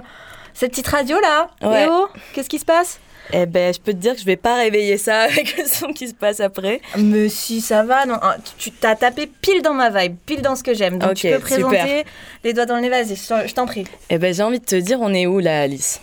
cette 0.54 0.70
petite 0.72 0.88
radio 0.88 1.20
là. 1.20 1.50
Ouais. 1.62 1.84
Eh 1.86 1.88
oh, 1.88 2.08
qu'est-ce 2.32 2.48
qui 2.48 2.58
se 2.58 2.64
passe? 2.64 2.98
Eh 3.32 3.46
ben, 3.46 3.72
je 3.72 3.78
peux 3.78 3.92
te 3.92 3.98
dire 3.98 4.14
que 4.14 4.20
je 4.20 4.24
vais 4.24 4.34
pas 4.36 4.56
réveiller 4.56 4.98
ça 4.98 5.20
avec 5.30 5.56
le 5.56 5.64
son 5.66 5.92
qui 5.92 6.08
se 6.08 6.14
passe 6.14 6.40
après. 6.40 6.80
Mais 6.98 7.28
si 7.28 7.60
ça 7.60 7.84
va, 7.84 8.04
non, 8.06 8.16
ah, 8.20 8.34
tu 8.58 8.72
t'as 8.72 8.96
tapé 8.96 9.28
pile 9.40 9.62
dans 9.62 9.72
ma 9.74 9.88
vibe, 9.88 10.16
pile 10.26 10.42
dans 10.42 10.56
ce 10.56 10.64
que 10.64 10.74
j'aime. 10.74 10.98
Donc 10.98 11.10
Ok, 11.10 11.16
tu 11.18 11.30
peux 11.30 11.38
présenter 11.38 11.78
super. 11.78 12.04
les 12.42 12.52
doigts 12.54 12.66
dans 12.66 12.74
le 12.74 12.80
nez, 12.80 12.88
vas-y, 12.88 13.14
je 13.14 13.54
t'en 13.54 13.66
prie. 13.66 13.84
Eh 14.08 14.18
ben, 14.18 14.34
j'ai 14.34 14.42
envie 14.42 14.58
de 14.58 14.64
te 14.64 14.74
dire, 14.74 14.98
on 15.00 15.14
est 15.14 15.28
où 15.28 15.38
là, 15.38 15.60
Alice? 15.60 16.00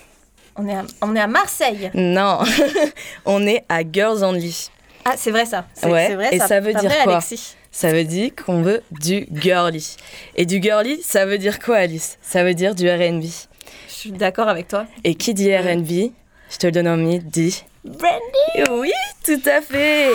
On 0.57 0.67
est 0.67 0.73
à, 0.75 0.83
on 1.01 1.15
est 1.15 1.19
à 1.19 1.27
Marseille. 1.27 1.91
Non, 1.93 2.39
on 3.25 3.45
est 3.45 3.63
à 3.69 3.81
Girls 3.89 4.23
Only. 4.23 4.69
Ah, 5.05 5.13
c'est 5.15 5.31
vrai 5.31 5.45
ça. 5.45 5.65
C'est 5.73 5.89
Ouais, 5.89 6.07
c'est 6.09 6.15
vrai 6.15 6.35
et 6.35 6.39
ça 6.39 6.59
veut 6.59 6.73
dire 6.73 6.89
vrai, 6.89 7.03
quoi 7.03 7.13
Alexis 7.13 7.55
Ça 7.71 7.91
veut 7.93 8.03
dire 8.03 8.31
qu'on 8.35 8.61
veut 8.61 8.81
du 8.91 9.27
girly. 9.33 9.95
Et 10.35 10.45
du 10.45 10.61
girly, 10.61 11.01
ça 11.01 11.25
veut 11.25 11.37
dire 11.37 11.59
quoi, 11.59 11.77
Alice? 11.77 12.17
Ça 12.21 12.43
veut 12.43 12.53
dire 12.53 12.75
du 12.75 12.89
R&B. 12.89 13.23
Je 13.87 13.93
suis 13.93 14.11
d'accord 14.11 14.49
avec 14.49 14.67
toi. 14.67 14.85
Et 15.03 15.15
qui 15.15 15.33
dit 15.33 15.55
R&B 15.55 16.11
Je 16.49 16.57
te 16.57 16.65
le 16.67 16.71
donne 16.71 16.87
en 16.87 16.97
mille, 16.97 17.23
dit 17.23 17.63
Brandy 17.85 18.69
Oui, 18.71 18.91
tout 19.23 19.41
à 19.45 19.61
fait. 19.61 20.09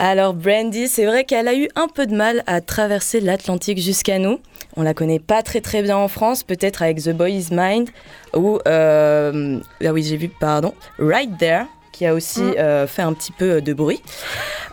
Alors 0.00 0.32
Brandy, 0.32 0.86
c'est 0.86 1.06
vrai 1.06 1.24
qu'elle 1.24 1.48
a 1.48 1.54
eu 1.54 1.68
un 1.74 1.88
peu 1.88 2.06
de 2.06 2.14
mal 2.14 2.44
à 2.46 2.60
traverser 2.60 3.20
l'Atlantique 3.20 3.78
jusqu'à 3.80 4.18
nous. 4.18 4.38
On 4.76 4.82
la 4.82 4.94
connaît 4.94 5.18
pas 5.18 5.42
très 5.42 5.60
très 5.60 5.82
bien 5.82 5.96
en 5.96 6.06
France, 6.06 6.44
peut-être 6.44 6.82
avec 6.82 7.02
The 7.02 7.10
Boy 7.10 7.34
Is 7.34 7.48
Mind 7.50 7.88
ou 8.36 8.60
euh, 8.68 9.58
ah 9.84 9.92
oui 9.92 10.04
j'ai 10.04 10.16
vu 10.16 10.28
pardon 10.28 10.72
Right 11.00 11.36
There 11.38 11.64
qui 11.90 12.06
a 12.06 12.14
aussi 12.14 12.42
Mm. 12.42 12.54
euh, 12.58 12.86
fait 12.86 13.02
un 13.02 13.12
petit 13.12 13.32
peu 13.32 13.60
de 13.60 13.72
bruit. 13.72 14.00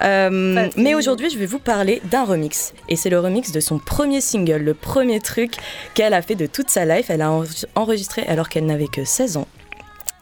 Euh, 0.04 0.68
mais 0.78 0.94
aujourd'hui 0.94 1.32
je 1.32 1.40
vais 1.40 1.48
vous 1.48 1.58
parler 1.58 2.02
d'un 2.06 2.24
remix 2.24 2.74
et 2.88 2.96
c'est 2.96 3.10
le 3.10 3.20
remix 3.20 3.52
de 3.52 3.60
son 3.60 3.80
premier 3.80 4.22
single, 4.22 4.58
le 4.62 4.76
premier 4.76 5.20
truc 5.20 5.56
qu'elle 5.96 6.14
a 6.14 6.22
fait 6.22 6.36
de 6.36 6.46
toute 6.46 6.70
sa 6.70 6.86
life. 6.86 7.10
Elle 7.10 7.24
a 7.24 7.32
en- 7.32 7.46
enregistré 7.74 8.24
alors 8.28 8.48
qu'elle 8.48 8.68
n'avait 8.68 8.88
que 8.88 9.04
16 9.04 9.38
ans. 9.38 9.48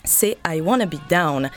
C'est 0.05 0.37
I 0.47 0.61
Wanna 0.61 0.85
Be 0.85 0.95
Down. 1.09 1.49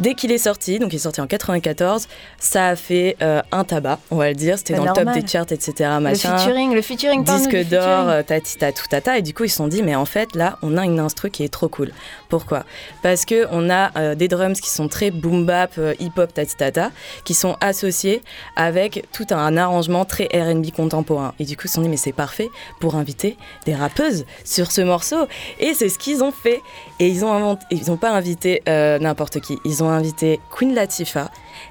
Dès 0.00 0.14
qu'il 0.14 0.30
est 0.30 0.38
sorti, 0.38 0.78
donc 0.78 0.92
il 0.92 0.96
est 0.96 1.00
sorti 1.00 1.20
en 1.20 1.26
94, 1.26 2.06
ça 2.38 2.68
a 2.68 2.76
fait 2.76 3.16
euh, 3.20 3.42
un 3.50 3.64
tabac, 3.64 3.98
on 4.10 4.16
va 4.16 4.28
le 4.28 4.34
dire. 4.34 4.56
C'était 4.58 4.74
Bah, 4.74 4.80
dans 4.80 5.00
le 5.00 5.04
top 5.06 5.14
des 5.14 5.26
charts, 5.26 5.46
etc. 5.50 5.72
Le 5.78 6.00
Machin. 6.00 6.38
featuring, 6.38 6.72
le 6.74 6.82
featuring, 6.82 7.24
Disque 7.24 7.50
d'or, 7.68 7.82
featuring. 7.82 8.08
euh, 8.08 8.22
tati 8.22 8.56
tata. 8.56 9.18
Et 9.18 9.22
du 9.22 9.34
coup, 9.34 9.44
ils 9.44 9.48
se 9.50 9.56
sont 9.56 9.66
dit, 9.68 9.82
mais 9.82 9.94
en 9.96 10.04
fait, 10.04 10.34
là, 10.36 10.58
on 10.62 10.76
a 10.76 10.84
une 10.84 11.00
instru 11.00 11.30
qui 11.30 11.42
est 11.42 11.48
trop 11.48 11.68
cool. 11.68 11.90
Pourquoi? 12.28 12.64
Parce 13.02 13.24
que 13.24 13.46
on 13.50 13.70
a 13.70 13.90
euh, 13.98 14.14
des 14.14 14.28
drums 14.28 14.60
qui 14.60 14.70
sont 14.70 14.86
très 14.88 15.10
boom 15.10 15.44
bap, 15.46 15.72
euh, 15.78 15.94
hip 15.98 16.12
hop, 16.16 16.32
tati 16.32 16.54
tata, 16.56 16.90
qui 17.24 17.34
sont 17.34 17.56
associés 17.60 18.22
avec 18.56 19.06
tout 19.12 19.26
un 19.30 19.56
arrangement 19.56 20.04
très 20.04 20.26
R&B 20.32 20.70
contemporain. 20.70 21.34
Et 21.40 21.44
du 21.44 21.56
coup, 21.56 21.62
ils 21.64 21.68
se 21.68 21.74
sont 21.74 21.82
dit, 21.82 21.88
mais 21.88 21.96
c'est 21.96 22.12
parfait 22.12 22.48
pour 22.80 22.94
inviter 22.94 23.36
des 23.66 23.74
rappeuses 23.74 24.26
sur 24.44 24.70
ce 24.70 24.80
morceau. 24.80 25.26
Et 25.58 25.74
c'est 25.74 25.88
ce 25.88 25.98
qu'ils 25.98 26.22
ont 26.22 26.32
fait. 26.32 26.60
Et 27.00 27.08
ils 27.08 27.24
ont 27.24 27.32
inventé, 27.32 27.64
ils 27.72 27.88
n'ont 27.88 27.96
pas 27.96 28.10
invité 28.10 28.62
n'importe 28.66 29.40
qui. 29.40 29.58
Ils 29.64 29.82
ont 29.82 29.87
invité 29.92 30.40
Queen 30.50 30.74
Latifah, 30.74 31.30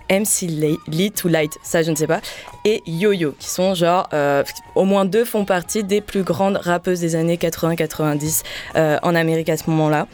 MC 0.09 0.47
Lee, 0.88 1.11
to 1.11 1.28
Light, 1.28 1.57
ça 1.63 1.82
je 1.82 1.91
ne 1.91 1.95
sais 1.95 2.07
pas, 2.07 2.22
et 2.65 2.84
Yo-Yo, 2.86 3.34
qui 3.38 3.49
sont 3.49 3.74
genre, 3.74 4.07
euh, 4.13 4.43
au 4.76 4.86
moins 4.86 5.05
deux 5.05 5.26
font 5.26 5.45
partie 5.45 5.84
des 5.84 6.01
plus 6.01 6.24
grandes 6.24 6.57
rappeuses 6.57 6.99
des 6.99 7.15
années 7.15 7.38
80-90 7.38 8.43
euh, 8.76 8.97
en 9.03 9.15
Amérique 9.15 9.49
à 9.49 9.57
ce 9.57 9.70
moment-là. 9.70 10.07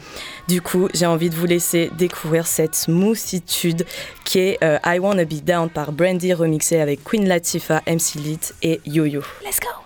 Du 0.48 0.60
coup, 0.60 0.88
j'ai 0.94 1.06
envie 1.06 1.30
de 1.30 1.34
vous 1.34 1.46
laisser 1.46 1.90
découvrir 1.96 2.46
cette 2.46 2.74
smoothitude 2.74 3.86
qui 4.24 4.40
est 4.40 4.64
euh, 4.64 4.78
I 4.84 4.98
Wanna 4.98 5.24
Be 5.24 5.42
Down 5.44 5.70
par 5.70 5.92
Brandy 5.92 6.32
remixée 6.34 6.80
avec 6.80 7.02
Queen 7.04 7.26
Latifah, 7.26 7.82
MC 7.86 8.16
Lee 8.16 8.38
et 8.62 8.80
Yo-Yo. 8.84 9.22
Let's 9.44 9.60
go. 9.60 9.83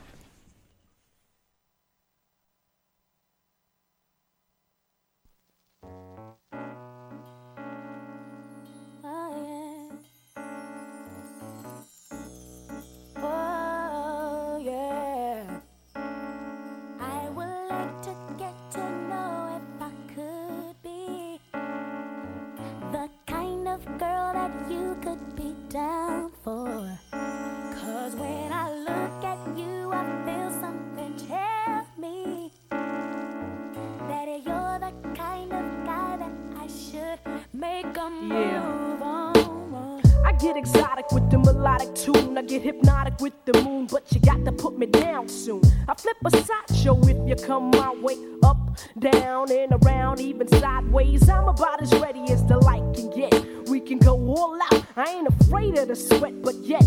Tune. 41.86 42.36
I 42.38 42.42
get 42.42 42.62
hypnotic 42.62 43.20
with 43.20 43.34
the 43.44 43.62
moon, 43.62 43.86
but 43.86 44.10
you 44.12 44.20
got 44.20 44.44
to 44.44 44.52
put 44.52 44.78
me 44.78 44.86
down 44.86 45.28
soon. 45.28 45.62
I 45.88 45.94
flip 45.94 46.16
a 46.24 46.30
sideshow 46.30 47.00
if 47.02 47.28
you 47.28 47.34
come 47.46 47.70
my 47.70 47.94
way. 47.94 48.16
Up, 48.42 48.76
down, 48.98 49.50
and 49.50 49.72
around, 49.82 50.20
even 50.20 50.48
sideways. 50.48 51.28
I'm 51.28 51.48
about 51.48 51.82
as 51.82 51.92
ready 51.96 52.24
as 52.30 52.44
the 52.44 52.58
light 52.58 52.84
can 52.94 53.10
get. 53.10 53.68
We 53.68 53.80
can 53.80 53.98
go 53.98 54.14
all 54.14 54.58
out. 54.70 54.84
I 54.96 55.10
ain't 55.10 55.28
afraid 55.28 55.76
of 55.78 55.88
the 55.88 55.96
sweat, 55.96 56.42
but 56.42 56.54
yet. 56.56 56.84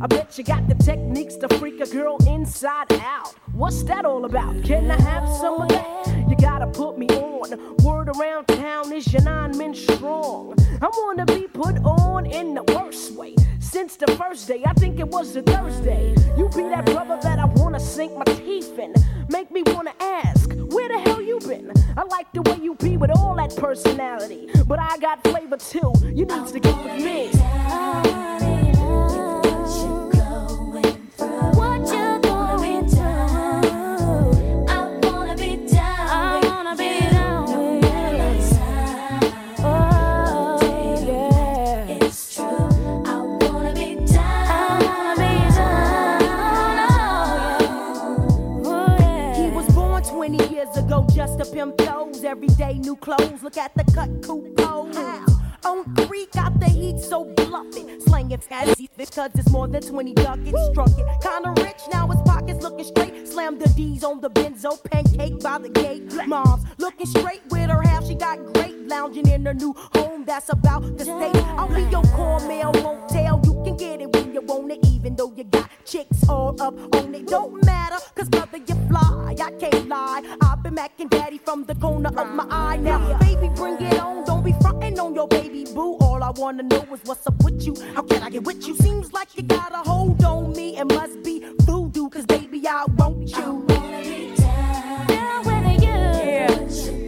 I 0.00 0.06
bet 0.06 0.38
you 0.38 0.44
got 0.44 0.68
the 0.68 0.74
techniques 0.74 1.36
to 1.36 1.48
freak 1.58 1.80
a 1.80 1.86
girl 1.86 2.18
inside 2.26 2.92
out. 2.92 3.34
What's 3.52 3.82
that 3.84 4.04
all 4.04 4.24
about? 4.24 4.62
Can 4.64 4.90
I 4.90 5.00
have 5.00 5.28
some 5.38 5.62
of 5.62 5.68
that? 5.70 5.77
Heat 57.48 58.07
bluffing. 58.28 58.48
Slanging 58.48 58.66
fancy 58.66 58.90
because 58.96 59.30
it's 59.34 59.50
more 59.50 59.68
than 59.68 59.82
20 59.82 60.14
ducats. 60.14 60.66
Struck 60.70 60.90
it. 60.90 61.06
Kinda 61.22 61.62
rich, 61.62 61.80
now 61.92 62.06
his 62.08 62.20
pockets 62.22 62.62
looking 62.62 62.84
straight. 62.84 63.28
Slam 63.28 63.58
the 63.58 63.68
D's 63.70 64.04
on 64.04 64.20
the 64.20 64.30
benzo, 64.30 64.82
pancake 64.90 65.40
by 65.40 65.58
the 65.58 65.68
gate. 65.68 66.02
Mom's 66.26 66.64
looking 66.78 67.06
straight 67.06 67.42
with 67.50 67.70
her 67.70 67.82
half, 67.82 68.06
she 68.06 68.14
got 68.14 68.38
great. 68.54 68.76
Lounging 68.88 69.28
in 69.28 69.44
her 69.44 69.54
new 69.54 69.74
home, 69.94 70.24
that's 70.24 70.50
about 70.50 70.96
the 70.96 71.04
state. 71.04 71.44
I'll 71.58 71.68
be 71.68 71.82
your 71.90 72.02
core 72.14 72.40
mail, 72.40 72.72
won't 72.76 73.08
tell. 73.08 73.40
You 73.44 73.62
can 73.64 73.76
get 73.76 74.00
it 74.00 74.12
when 74.14 74.32
you 74.32 74.40
want 74.40 74.72
it, 74.72 74.78
even 74.86 75.14
though 75.14 75.32
you 75.36 75.44
got 75.44 75.70
chicks 75.84 76.28
all 76.28 76.60
up 76.60 76.74
on 76.96 77.14
it. 77.14 77.26
Don't 77.26 77.64
matter, 77.64 77.96
cause 78.14 78.28
brother, 78.28 78.58
you 78.58 78.74
fly. 78.88 79.36
I 79.40 79.50
can't 79.52 79.88
lie. 79.88 80.22
I've 80.40 80.62
been 80.62 80.74
macking 80.74 81.10
daddy 81.10 81.38
from 81.38 81.64
the 81.64 81.74
corner 81.74 82.08
of 82.08 82.34
my 82.34 82.46
eye 82.50 82.76
now. 82.76 83.18
Baby, 83.18 83.50
bring 83.54 83.80
it 83.80 84.00
on. 84.00 84.24
Don't 84.24 84.44
be 84.44 84.52
frontin' 84.60 84.98
on 84.98 85.14
your 85.14 85.28
baby 85.28 85.64
boo. 85.74 85.96
All 86.00 86.22
I 86.22 86.30
wanna 86.30 86.64
know 86.64 86.86
is 86.92 87.00
what's 87.04 87.26
up 87.26 87.42
with 87.44 87.64
you. 87.66 87.74
I 88.22 88.30
get 88.30 88.44
with 88.44 88.66
you? 88.66 88.74
Seems 88.76 89.12
like 89.12 89.36
you 89.36 89.42
got 89.42 89.72
a 89.72 89.78
hold 89.88 90.22
on 90.24 90.52
me. 90.52 90.76
It 90.78 90.86
must 90.86 91.22
be 91.22 91.44
voodoo, 91.60 92.08
cause 92.08 92.26
baby, 92.26 92.66
I 92.66 92.84
want 92.96 93.28
you. 93.30 93.36
I 93.36 93.48
wanna 93.48 94.02
be 94.02 94.34
Down 95.06 95.44
with 95.44 95.82
you. 95.82 97.07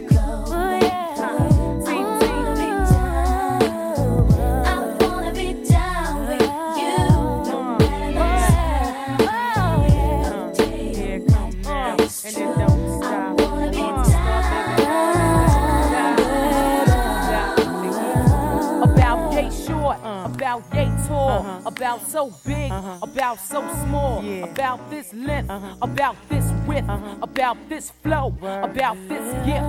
tall, 21.31 21.47
uh-huh. 21.47 21.61
about 21.65 22.07
so 22.07 22.33
big, 22.45 22.71
uh-huh. 22.71 22.99
about 23.01 23.39
so 23.39 23.61
small, 23.83 24.19
about 24.43 24.89
this 24.89 25.13
length, 25.13 25.49
uh-huh. 25.49 25.75
about 25.81 26.15
this 26.29 26.45
width, 26.67 26.89
about 27.21 27.57
this 27.69 27.91
flow, 28.03 28.33
about 28.41 28.97
this 29.07 29.45
gift. 29.45 29.67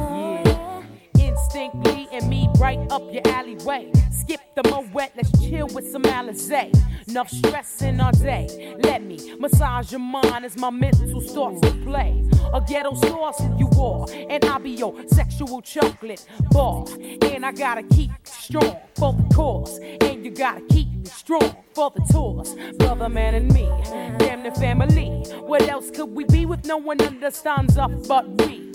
Instinctly 1.18 2.08
and 2.12 2.28
me 2.28 2.48
right 2.58 2.80
up 2.90 3.02
your 3.12 3.26
alleyway. 3.28 3.90
Skip 4.10 4.40
the 4.54 4.62
moet, 4.68 5.10
let's 5.16 5.30
chill 5.40 5.66
with 5.68 5.90
some 5.90 6.02
Alizé. 6.02 6.72
Enough 7.08 7.30
stressing 7.30 8.00
all 8.00 8.12
day. 8.12 8.76
Let 8.82 9.02
me 9.02 9.34
massage 9.38 9.92
your 9.92 10.00
mind 10.00 10.44
as 10.44 10.56
my 10.56 10.70
mental 10.70 11.20
starts 11.20 11.60
to 11.62 11.70
play. 11.84 12.24
A 12.54 12.60
ghetto 12.60 12.94
sauce 12.94 13.40
you 13.58 13.68
are, 13.80 14.06
and 14.28 14.44
I'll 14.44 14.58
be 14.58 14.70
your 14.70 14.94
sexual 15.08 15.62
chocolate 15.62 16.24
bar. 16.50 16.84
And 17.22 17.44
I 17.44 17.52
gotta 17.52 17.82
keep 17.82 18.10
strong 18.42 18.76
for 18.96 19.12
the 19.12 19.34
cause, 19.34 19.78
and 19.78 20.24
you 20.24 20.30
gotta 20.30 20.62
keep 20.62 20.88
me 20.88 21.04
strong 21.04 21.56
for 21.74 21.92
the 21.94 22.02
tours. 22.12 22.54
Brother, 22.76 23.08
man, 23.08 23.34
and 23.34 23.52
me, 23.52 23.68
damn 24.18 24.42
the 24.42 24.50
family. 24.52 25.08
What 25.40 25.62
else 25.68 25.90
could 25.90 26.10
we 26.10 26.24
be 26.24 26.44
with 26.44 26.66
no 26.66 26.76
one 26.76 27.00
understands 27.00 27.78
us 27.78 28.06
but 28.08 28.26
we? 28.42 28.72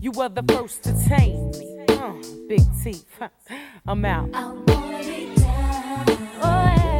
You 0.00 0.12
were 0.12 0.30
the 0.30 0.42
first 0.42 0.82
to 0.84 0.92
tame 1.08 1.50
me. 1.50 1.84
Uh, 1.90 2.14
big 2.48 2.62
teeth. 2.82 3.04
I'm 3.86 4.04
out. 4.04 4.30
Oh 4.34 5.00
yeah. 6.42 6.91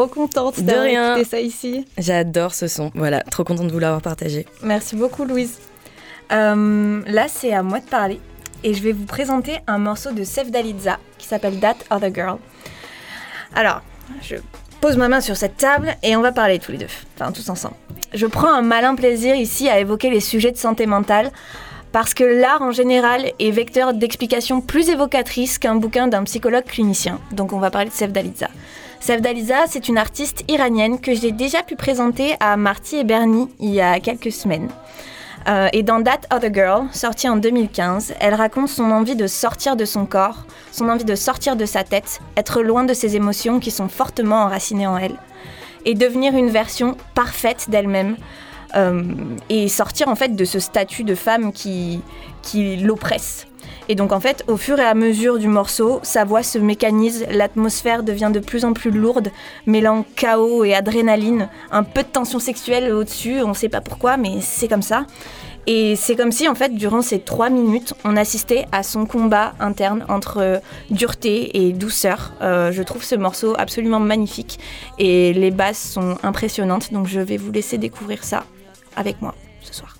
Trop 0.00 0.08
contente 0.08 0.56
De 0.60 0.62
d'avoir 0.62 0.84
rien. 0.84 1.14
écouté 1.14 1.28
ça 1.28 1.40
ici. 1.40 1.84
J'adore 1.98 2.54
ce 2.54 2.68
son. 2.68 2.90
Voilà, 2.94 3.20
trop 3.20 3.44
contente 3.44 3.66
de 3.66 3.72
vous 3.72 3.78
l'avoir 3.78 4.00
partagé. 4.00 4.46
Merci 4.62 4.96
beaucoup, 4.96 5.26
Louise. 5.26 5.58
Euh, 6.32 7.02
là, 7.06 7.26
c'est 7.28 7.52
à 7.52 7.62
moi 7.62 7.80
de 7.80 7.84
parler. 7.84 8.18
Et 8.64 8.72
je 8.72 8.82
vais 8.82 8.92
vous 8.92 9.04
présenter 9.04 9.58
un 9.66 9.76
morceau 9.76 10.12
de 10.12 10.24
Sef 10.24 10.50
Dalitza 10.50 10.98
qui 11.18 11.26
s'appelle 11.26 11.60
That 11.60 11.76
Other 11.90 12.14
Girl. 12.14 12.38
Alors, 13.54 13.82
je 14.22 14.36
pose 14.80 14.96
ma 14.96 15.08
main 15.08 15.20
sur 15.20 15.36
cette 15.36 15.58
table 15.58 15.94
et 16.02 16.16
on 16.16 16.22
va 16.22 16.32
parler 16.32 16.58
tous 16.58 16.72
les 16.72 16.78
deux. 16.78 16.86
Enfin, 17.18 17.30
tous 17.30 17.50
ensemble. 17.50 17.74
Je 18.14 18.24
prends 18.24 18.54
un 18.54 18.62
malin 18.62 18.94
plaisir 18.94 19.34
ici 19.34 19.68
à 19.68 19.80
évoquer 19.80 20.08
les 20.08 20.20
sujets 20.20 20.50
de 20.50 20.56
santé 20.56 20.86
mentale 20.86 21.30
parce 21.92 22.14
que 22.14 22.24
l'art 22.24 22.62
en 22.62 22.70
général 22.72 23.32
est 23.38 23.50
vecteur 23.50 23.92
d'explications 23.92 24.62
plus 24.62 24.88
évocatrices 24.88 25.58
qu'un 25.58 25.74
bouquin 25.74 26.08
d'un 26.08 26.24
psychologue 26.24 26.64
clinicien. 26.64 27.20
Donc 27.32 27.52
on 27.52 27.58
va 27.58 27.70
parler 27.70 27.90
de 27.90 27.94
Sef 27.94 28.10
Dalitza. 28.12 28.48
Sef 29.00 29.22
Dalitza, 29.22 29.64
c'est 29.66 29.88
une 29.88 29.96
artiste 29.96 30.44
iranienne 30.46 31.00
que 31.00 31.14
j'ai 31.14 31.32
déjà 31.32 31.62
pu 31.62 31.74
présenter 31.74 32.36
à 32.38 32.58
Marty 32.58 32.96
et 32.96 33.04
Bernie 33.04 33.48
il 33.58 33.70
y 33.70 33.80
a 33.80 33.98
quelques 33.98 34.30
semaines. 34.30 34.68
Euh, 35.48 35.68
et 35.72 35.82
dans 35.82 36.02
That 36.02 36.20
Other 36.30 36.52
Girl, 36.52 36.86
sorti 36.92 37.26
en 37.26 37.36
2015, 37.36 38.12
elle 38.20 38.34
raconte 38.34 38.68
son 38.68 38.90
envie 38.90 39.16
de 39.16 39.26
sortir 39.26 39.74
de 39.74 39.86
son 39.86 40.04
corps, 40.04 40.44
son 40.70 40.90
envie 40.90 41.06
de 41.06 41.14
sortir 41.14 41.56
de 41.56 41.64
sa 41.64 41.82
tête, 41.82 42.20
être 42.36 42.60
loin 42.60 42.84
de 42.84 42.92
ses 42.92 43.16
émotions 43.16 43.58
qui 43.58 43.70
sont 43.70 43.88
fortement 43.88 44.42
enracinées 44.42 44.86
en 44.86 44.98
elle, 44.98 45.16
et 45.86 45.94
devenir 45.94 46.36
une 46.36 46.50
version 46.50 46.94
parfaite 47.14 47.70
d'elle-même, 47.70 48.16
euh, 48.76 49.02
et 49.48 49.68
sortir 49.68 50.08
en 50.08 50.14
fait 50.14 50.36
de 50.36 50.44
ce 50.44 50.58
statut 50.58 51.04
de 51.04 51.14
femme 51.14 51.54
qui, 51.54 52.02
qui 52.42 52.76
l'oppresse. 52.76 53.46
Et 53.88 53.94
donc 53.94 54.12
en 54.12 54.20
fait, 54.20 54.44
au 54.46 54.56
fur 54.56 54.78
et 54.78 54.84
à 54.84 54.94
mesure 54.94 55.38
du 55.38 55.48
morceau, 55.48 56.00
sa 56.02 56.24
voix 56.24 56.42
se 56.42 56.58
mécanise, 56.58 57.26
l'atmosphère 57.30 58.02
devient 58.02 58.30
de 58.32 58.40
plus 58.40 58.64
en 58.64 58.72
plus 58.72 58.90
lourde, 58.90 59.30
mêlant 59.66 60.04
chaos 60.16 60.64
et 60.64 60.74
adrénaline, 60.74 61.48
un 61.70 61.82
peu 61.82 62.02
de 62.02 62.08
tension 62.08 62.38
sexuelle 62.38 62.92
au-dessus, 62.92 63.40
on 63.42 63.48
ne 63.48 63.54
sait 63.54 63.68
pas 63.68 63.80
pourquoi, 63.80 64.16
mais 64.16 64.40
c'est 64.40 64.68
comme 64.68 64.82
ça. 64.82 65.06
Et 65.66 65.94
c'est 65.94 66.16
comme 66.16 66.32
si 66.32 66.48
en 66.48 66.54
fait, 66.54 66.74
durant 66.74 67.02
ces 67.02 67.20
trois 67.20 67.50
minutes, 67.50 67.94
on 68.04 68.16
assistait 68.16 68.66
à 68.72 68.82
son 68.82 69.06
combat 69.06 69.52
interne 69.60 70.04
entre 70.08 70.38
euh, 70.38 70.58
dureté 70.90 71.64
et 71.64 71.72
douceur. 71.72 72.32
Euh, 72.42 72.72
je 72.72 72.82
trouve 72.82 73.04
ce 73.04 73.14
morceau 73.14 73.54
absolument 73.58 74.00
magnifique 74.00 74.58
et 74.98 75.32
les 75.32 75.50
basses 75.50 75.92
sont 75.92 76.16
impressionnantes, 76.22 76.92
donc 76.92 77.06
je 77.06 77.20
vais 77.20 77.36
vous 77.36 77.52
laisser 77.52 77.78
découvrir 77.78 78.24
ça 78.24 78.44
avec 78.96 79.20
moi 79.20 79.34
ce 79.60 79.74
soir. 79.74 79.99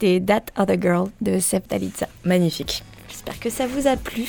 C'était 0.00 0.22
That 0.24 0.62
Other 0.62 0.80
Girl 0.80 1.08
de 1.20 1.40
Sef 1.40 1.66
Dalitza. 1.68 2.06
Magnifique. 2.24 2.84
J'espère 3.08 3.40
que 3.40 3.50
ça 3.50 3.66
vous 3.66 3.88
a 3.88 3.96
plu. 3.96 4.26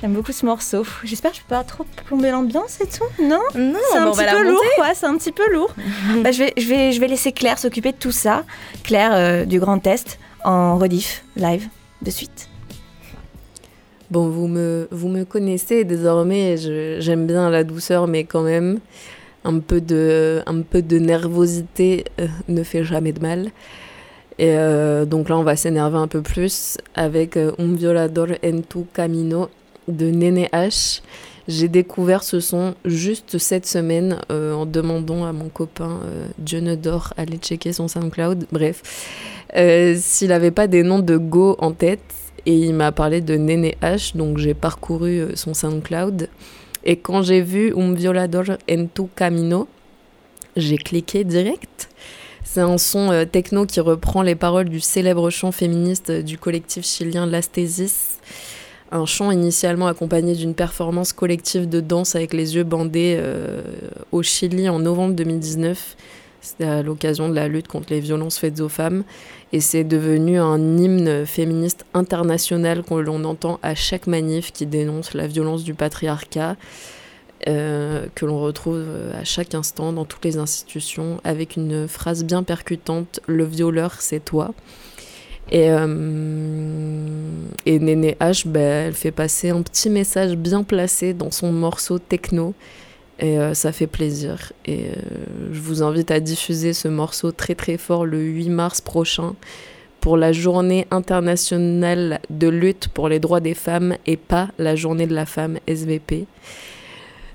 J'aime 0.00 0.14
beaucoup 0.14 0.32
ce 0.32 0.44
morceau. 0.44 0.84
J'espère 1.04 1.30
que 1.30 1.36
je 1.36 1.42
peux 1.42 1.50
pas 1.50 1.62
trop 1.62 1.84
plomber 2.06 2.30
l'ambiance 2.30 2.80
et 2.80 2.86
tout. 2.86 3.04
Non? 3.22 3.40
Non, 3.54 3.78
C'est 3.92 3.98
un 3.98 4.06
bah, 4.06 4.12
petit 4.12 4.24
peu 4.34 4.50
lourd, 4.50 4.62
quoi. 4.76 4.94
C'est 4.94 5.06
un 5.06 5.16
petit 5.16 5.32
peu 5.32 5.52
lourd. 5.52 5.72
Bah, 6.22 6.32
je, 6.32 6.44
vais, 6.44 6.52
je, 6.56 6.66
vais, 6.66 6.92
je 6.92 7.00
vais 7.00 7.06
laisser 7.06 7.30
Claire 7.30 7.58
s'occuper 7.58 7.92
de 7.92 7.98
tout 7.98 8.10
ça. 8.10 8.44
Claire 8.82 9.12
euh, 9.14 9.44
du 9.44 9.60
Grand 9.60 9.78
Test 9.78 10.18
en 10.44 10.76
rediff 10.76 11.24
live 11.36 11.68
de 12.02 12.10
suite. 12.10 12.48
Bon, 14.10 14.28
vous 14.28 14.48
me, 14.48 14.88
vous 14.90 15.08
me 15.08 15.24
connaissez 15.24 15.84
désormais, 15.84 16.56
j'aime 16.98 17.28
bien 17.28 17.48
la 17.48 17.62
douceur, 17.62 18.08
mais 18.08 18.24
quand 18.24 18.42
même, 18.42 18.80
un 19.44 19.60
peu 19.60 19.80
de, 19.80 20.42
un 20.46 20.62
peu 20.62 20.82
de 20.82 20.98
nervosité 20.98 22.06
euh, 22.18 22.26
ne 22.48 22.64
fait 22.64 22.82
jamais 22.82 23.12
de 23.12 23.20
mal. 23.20 23.50
Et 24.40 24.56
euh, 24.56 25.04
donc 25.04 25.28
là, 25.28 25.36
on 25.36 25.42
va 25.42 25.54
s'énerver 25.54 25.98
un 25.98 26.08
peu 26.08 26.22
plus 26.22 26.78
avec 26.94 27.36
euh, 27.36 27.52
Un 27.58 27.74
violador 27.74 28.28
en 28.42 28.60
tu 28.62 28.84
camino 28.94 29.50
de 29.86 30.06
Néné 30.06 30.48
H. 30.50 31.02
J'ai 31.46 31.68
découvert 31.68 32.22
ce 32.24 32.40
son 32.40 32.74
juste 32.86 33.36
cette 33.36 33.66
semaine 33.66 34.18
euh, 34.32 34.54
en 34.54 34.64
demandant 34.64 35.26
à 35.26 35.34
mon 35.34 35.50
copain 35.50 36.00
euh, 36.04 36.26
John 36.42 36.74
Dor 36.74 37.12
aller 37.18 37.36
checker 37.36 37.74
son 37.74 37.86
SoundCloud. 37.86 38.46
Bref, 38.50 38.82
s'il 39.96 40.28
n'avait 40.28 40.50
pas 40.50 40.68
des 40.68 40.84
noms 40.84 41.00
de 41.00 41.18
Go 41.18 41.56
en 41.58 41.72
tête, 41.72 42.00
et 42.46 42.54
il 42.54 42.72
m'a 42.72 42.92
parlé 42.92 43.20
de 43.20 43.34
Néné 43.34 43.76
H, 43.82 44.16
donc 44.16 44.38
j'ai 44.38 44.54
parcouru 44.54 45.26
son 45.34 45.52
SoundCloud. 45.52 46.30
Et 46.84 46.96
quand 46.96 47.20
j'ai 47.20 47.42
vu 47.42 47.74
Un 47.76 47.92
Violador 47.92 48.44
en 48.70 48.86
tu 48.86 49.02
Camino, 49.14 49.68
j'ai 50.56 50.78
cliqué 50.78 51.24
direct. 51.24 51.90
C'est 52.52 52.62
un 52.62 52.78
son 52.78 53.26
techno 53.30 53.64
qui 53.64 53.78
reprend 53.78 54.22
les 54.22 54.34
paroles 54.34 54.68
du 54.68 54.80
célèbre 54.80 55.30
chant 55.30 55.52
féministe 55.52 56.10
du 56.10 56.36
collectif 56.36 56.84
chilien 56.84 57.24
L'Astésis 57.24 58.18
un 58.90 59.06
chant 59.06 59.30
initialement 59.30 59.86
accompagné 59.86 60.34
d'une 60.34 60.54
performance 60.54 61.12
collective 61.12 61.68
de 61.68 61.80
danse 61.80 62.16
avec 62.16 62.32
les 62.32 62.56
yeux 62.56 62.64
bandés 62.64 63.16
euh, 63.18 63.62
au 64.10 64.24
Chili 64.24 64.68
en 64.68 64.80
novembre 64.80 65.14
2019. 65.14 65.96
C'était 66.40 66.64
à 66.64 66.82
l'occasion 66.82 67.28
de 67.28 67.34
la 67.34 67.46
lutte 67.46 67.68
contre 67.68 67.86
les 67.90 68.00
violences 68.00 68.38
faites 68.38 68.60
aux 68.60 68.68
femmes. 68.68 69.04
Et 69.52 69.60
c'est 69.60 69.84
devenu 69.84 70.40
un 70.40 70.58
hymne 70.58 71.24
féministe 71.24 71.84
international 71.94 72.82
que 72.82 72.94
l'on 72.94 73.22
entend 73.24 73.60
à 73.62 73.76
chaque 73.76 74.08
manif 74.08 74.52
qui 74.52 74.66
dénonce 74.66 75.14
la 75.14 75.28
violence 75.28 75.62
du 75.62 75.74
patriarcat, 75.74 76.56
euh, 77.48 78.06
que 78.14 78.26
l'on 78.26 78.40
retrouve 78.40 78.84
à 79.18 79.24
chaque 79.24 79.54
instant 79.54 79.92
dans 79.92 80.04
toutes 80.04 80.24
les 80.24 80.38
institutions, 80.38 81.20
avec 81.24 81.56
une 81.56 81.88
phrase 81.88 82.24
bien 82.24 82.42
percutante 82.42 83.20
Le 83.26 83.44
violeur, 83.44 83.96
c'est 84.00 84.24
toi. 84.24 84.52
Et, 85.50 85.68
euh, 85.68 85.86
et 87.66 87.78
Néné 87.78 88.16
H, 88.20 88.46
bah, 88.46 88.60
elle 88.60 88.94
fait 88.94 89.10
passer 89.10 89.50
un 89.50 89.62
petit 89.62 89.90
message 89.90 90.36
bien 90.36 90.62
placé 90.62 91.12
dans 91.12 91.30
son 91.30 91.52
morceau 91.52 91.98
techno. 91.98 92.54
Et 93.18 93.38
euh, 93.38 93.52
ça 93.52 93.72
fait 93.72 93.86
plaisir. 93.86 94.52
Et 94.64 94.86
euh, 94.86 94.94
je 95.52 95.60
vous 95.60 95.82
invite 95.82 96.10
à 96.10 96.20
diffuser 96.20 96.72
ce 96.72 96.88
morceau 96.88 97.32
très 97.32 97.54
très 97.54 97.76
fort 97.76 98.06
le 98.06 98.18
8 98.20 98.48
mars 98.48 98.80
prochain 98.80 99.34
pour 100.00 100.16
la 100.16 100.32
journée 100.32 100.86
internationale 100.90 102.20
de 102.30 102.48
lutte 102.48 102.88
pour 102.88 103.10
les 103.10 103.18
droits 103.18 103.40
des 103.40 103.52
femmes 103.52 103.96
et 104.06 104.16
pas 104.16 104.48
la 104.58 104.74
journée 104.74 105.06
de 105.06 105.14
la 105.14 105.26
femme 105.26 105.58
SVP. 105.66 106.26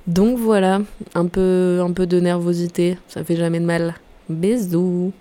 Donc 0.07 0.37
voilà, 0.37 0.81
un 1.15 1.25
peu, 1.25 1.81
un 1.83 1.91
peu 1.91 2.05
de 2.05 2.19
nervosité, 2.19 2.97
ça 3.07 3.23
fait 3.23 3.35
jamais 3.35 3.59
de 3.59 3.65
mal. 3.65 3.95
Bisous 4.29 5.13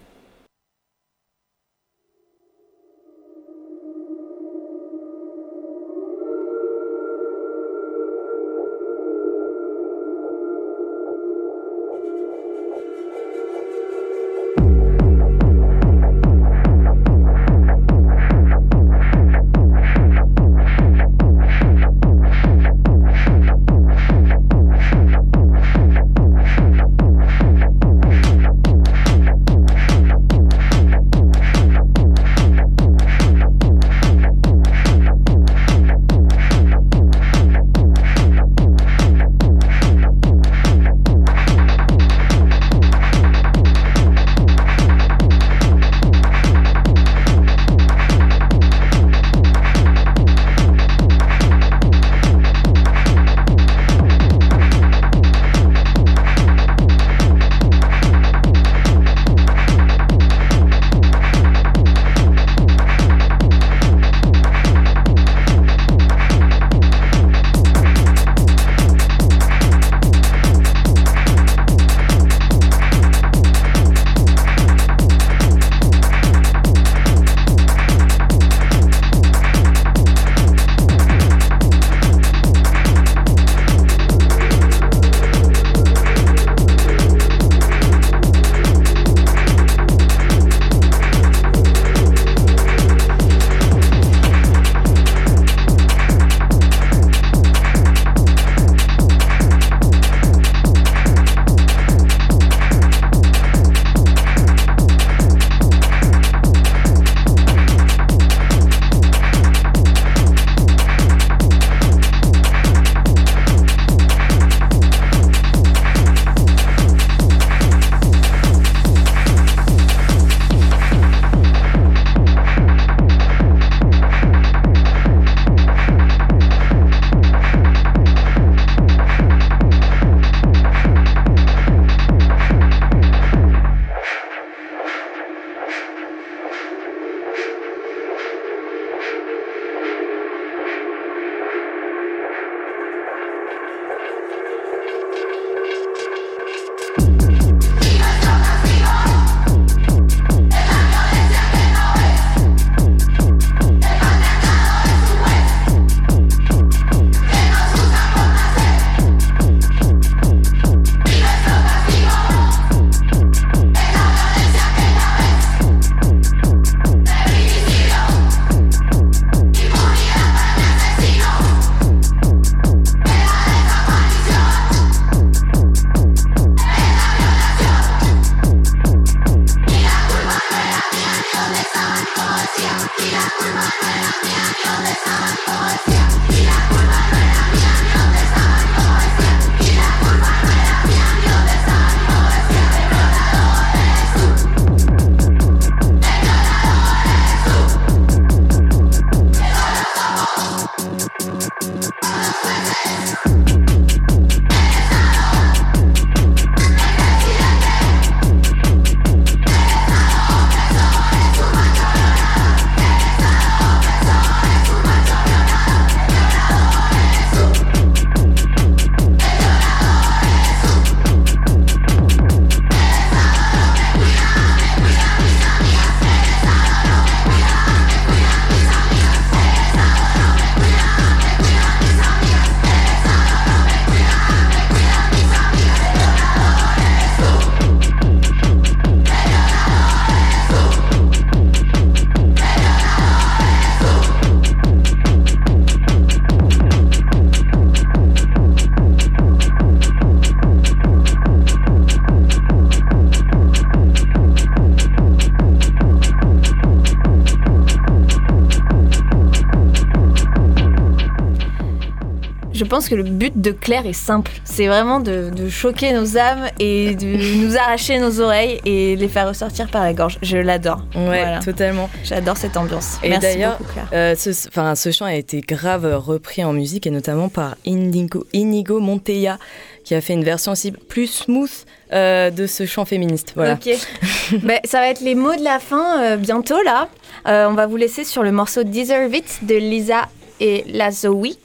pense 262.74 262.88
que 262.88 262.96
le 262.96 263.04
but 263.04 263.40
de 263.40 263.52
Claire 263.52 263.86
est 263.86 263.92
simple. 263.92 264.32
C'est 264.44 264.66
vraiment 264.66 264.98
de, 264.98 265.30
de 265.30 265.48
choquer 265.48 265.92
nos 265.92 266.18
âmes 266.18 266.48
et 266.58 266.96
de 266.96 267.44
nous 267.44 267.56
arracher 267.56 268.00
nos 268.00 268.20
oreilles 268.20 268.60
et 268.64 268.96
les 268.96 269.06
faire 269.06 269.28
ressortir 269.28 269.68
par 269.70 269.84
la 269.84 269.92
gorge. 269.92 270.18
Je 270.22 270.38
l'adore. 270.38 270.82
Ouais, 270.96 271.04
Voilà. 271.22 271.38
totalement. 271.38 271.88
J'adore 272.02 272.36
cette 272.36 272.56
ambiance. 272.56 272.98
Et 273.04 273.10
Merci 273.10 273.22
d'ailleurs, 273.26 273.58
beaucoup, 273.58 273.72
Claire. 273.72 273.88
euh, 273.92 274.74
ce, 274.74 274.90
chant 274.90 275.04
a 275.04 275.14
été 275.14 275.40
grave 275.40 275.86
repris 276.04 276.42
en 276.42 276.52
musique 276.52 276.84
et 276.88 276.90
notamment 276.90 277.28
par 277.28 277.54
Inigo, 277.64 278.26
Inigo 278.32 278.80
Monteya 278.80 279.38
qui 279.84 279.94
a 279.94 280.00
fait 280.00 280.14
une 280.14 280.24
version 280.24 280.50
aussi 280.50 280.72
plus 280.72 281.06
smooth 281.06 281.50
euh, 281.92 282.30
de 282.30 282.48
ce 282.48 282.66
chant 282.66 282.84
féministe. 282.86 283.34
Voilà. 283.36 283.54
Ok. 283.54 283.68
Ben, 284.42 284.58
ça 284.64 284.80
va 284.80 284.88
être 284.88 285.02
les 285.02 285.14
mots 285.14 285.36
de 285.36 285.44
la 285.44 285.60
fin 285.60 286.02
euh, 286.02 286.16
bientôt 286.16 286.60
là. 286.64 286.88
Euh, 287.28 287.46
on 287.48 287.52
va 287.54 287.66
vous 287.66 287.76
laisser 287.76 288.02
sur 288.02 288.22
le 288.24 288.32
morceau 288.32 288.64
Deserve 288.64 289.14
It 289.14 289.40
de 289.42 289.54
Lisa 289.54 290.08
et 290.40 290.64
la 290.66 290.90
Zoe. 290.90 291.36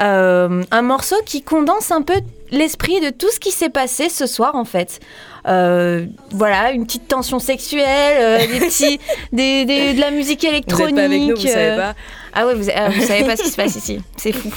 Euh, 0.00 0.62
un 0.70 0.82
morceau 0.82 1.16
qui 1.26 1.42
condense 1.42 1.90
un 1.90 2.02
peu 2.02 2.14
l'esprit 2.50 3.00
de 3.00 3.10
tout 3.10 3.30
ce 3.30 3.38
qui 3.40 3.50
s'est 3.50 3.68
passé 3.68 4.08
ce 4.08 4.26
soir 4.26 4.54
en 4.54 4.64
fait. 4.64 5.00
Euh, 5.46 6.06
voilà, 6.30 6.72
une 6.72 6.84
petite 6.86 7.08
tension 7.08 7.38
sexuelle, 7.38 8.16
euh, 8.20 8.38
des 8.38 8.66
petits, 8.66 8.98
des, 9.32 9.64
des- 9.64 9.94
de 9.94 10.00
la 10.00 10.10
musique 10.10 10.44
électronique. 10.44 10.90
êtes 10.90 10.94
pas 10.96 11.02
avec 11.04 11.20
nous, 11.22 11.36
vous 11.36 11.46
savez 11.46 11.76
pas. 11.76 11.94
Ah 12.34 12.46
ouais, 12.46 12.54
vous, 12.54 12.68
ah, 12.74 12.88
vous 12.90 13.00
savez 13.02 13.24
pas 13.24 13.36
ce 13.36 13.42
qui 13.42 13.50
se 13.50 13.56
passe 13.56 13.76
ici. 13.76 14.00
C'est 14.16 14.32
fou. 14.32 14.50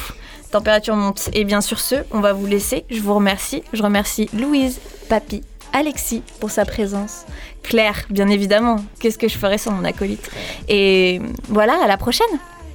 Température 0.52 0.96
monte. 0.98 1.30
Et 1.34 1.46
bien 1.46 1.62
sur 1.62 1.80
ce, 1.80 1.96
on 2.12 2.20
va 2.20 2.34
vous 2.34 2.46
laisser. 2.46 2.84
Je 2.90 3.00
vous 3.00 3.14
remercie. 3.14 3.64
Je 3.72 3.82
remercie 3.82 4.30
Louise, 4.34 4.80
Papy, 5.08 5.44
Alexis 5.72 6.24
pour 6.42 6.52
sa 6.52 6.66
présence. 6.66 7.26
Claire, 7.64 8.02
bien 8.10 8.28
évidemment. 8.28 8.78
Qu'est-ce 9.00 9.18
que 9.18 9.30
je 9.30 9.38
ferais 9.38 9.58
sans 9.58 9.72
mon 9.72 9.86
acolyte? 9.86 10.30
Et 10.68 11.22
voilà, 11.48 11.82
à 11.82 11.88
la 11.88 11.96
prochaine. 11.98 12.28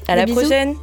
À 0.09 0.14
Des 0.14 0.20
la 0.20 0.24
bisous. 0.27 0.41
prochaine. 0.41 0.74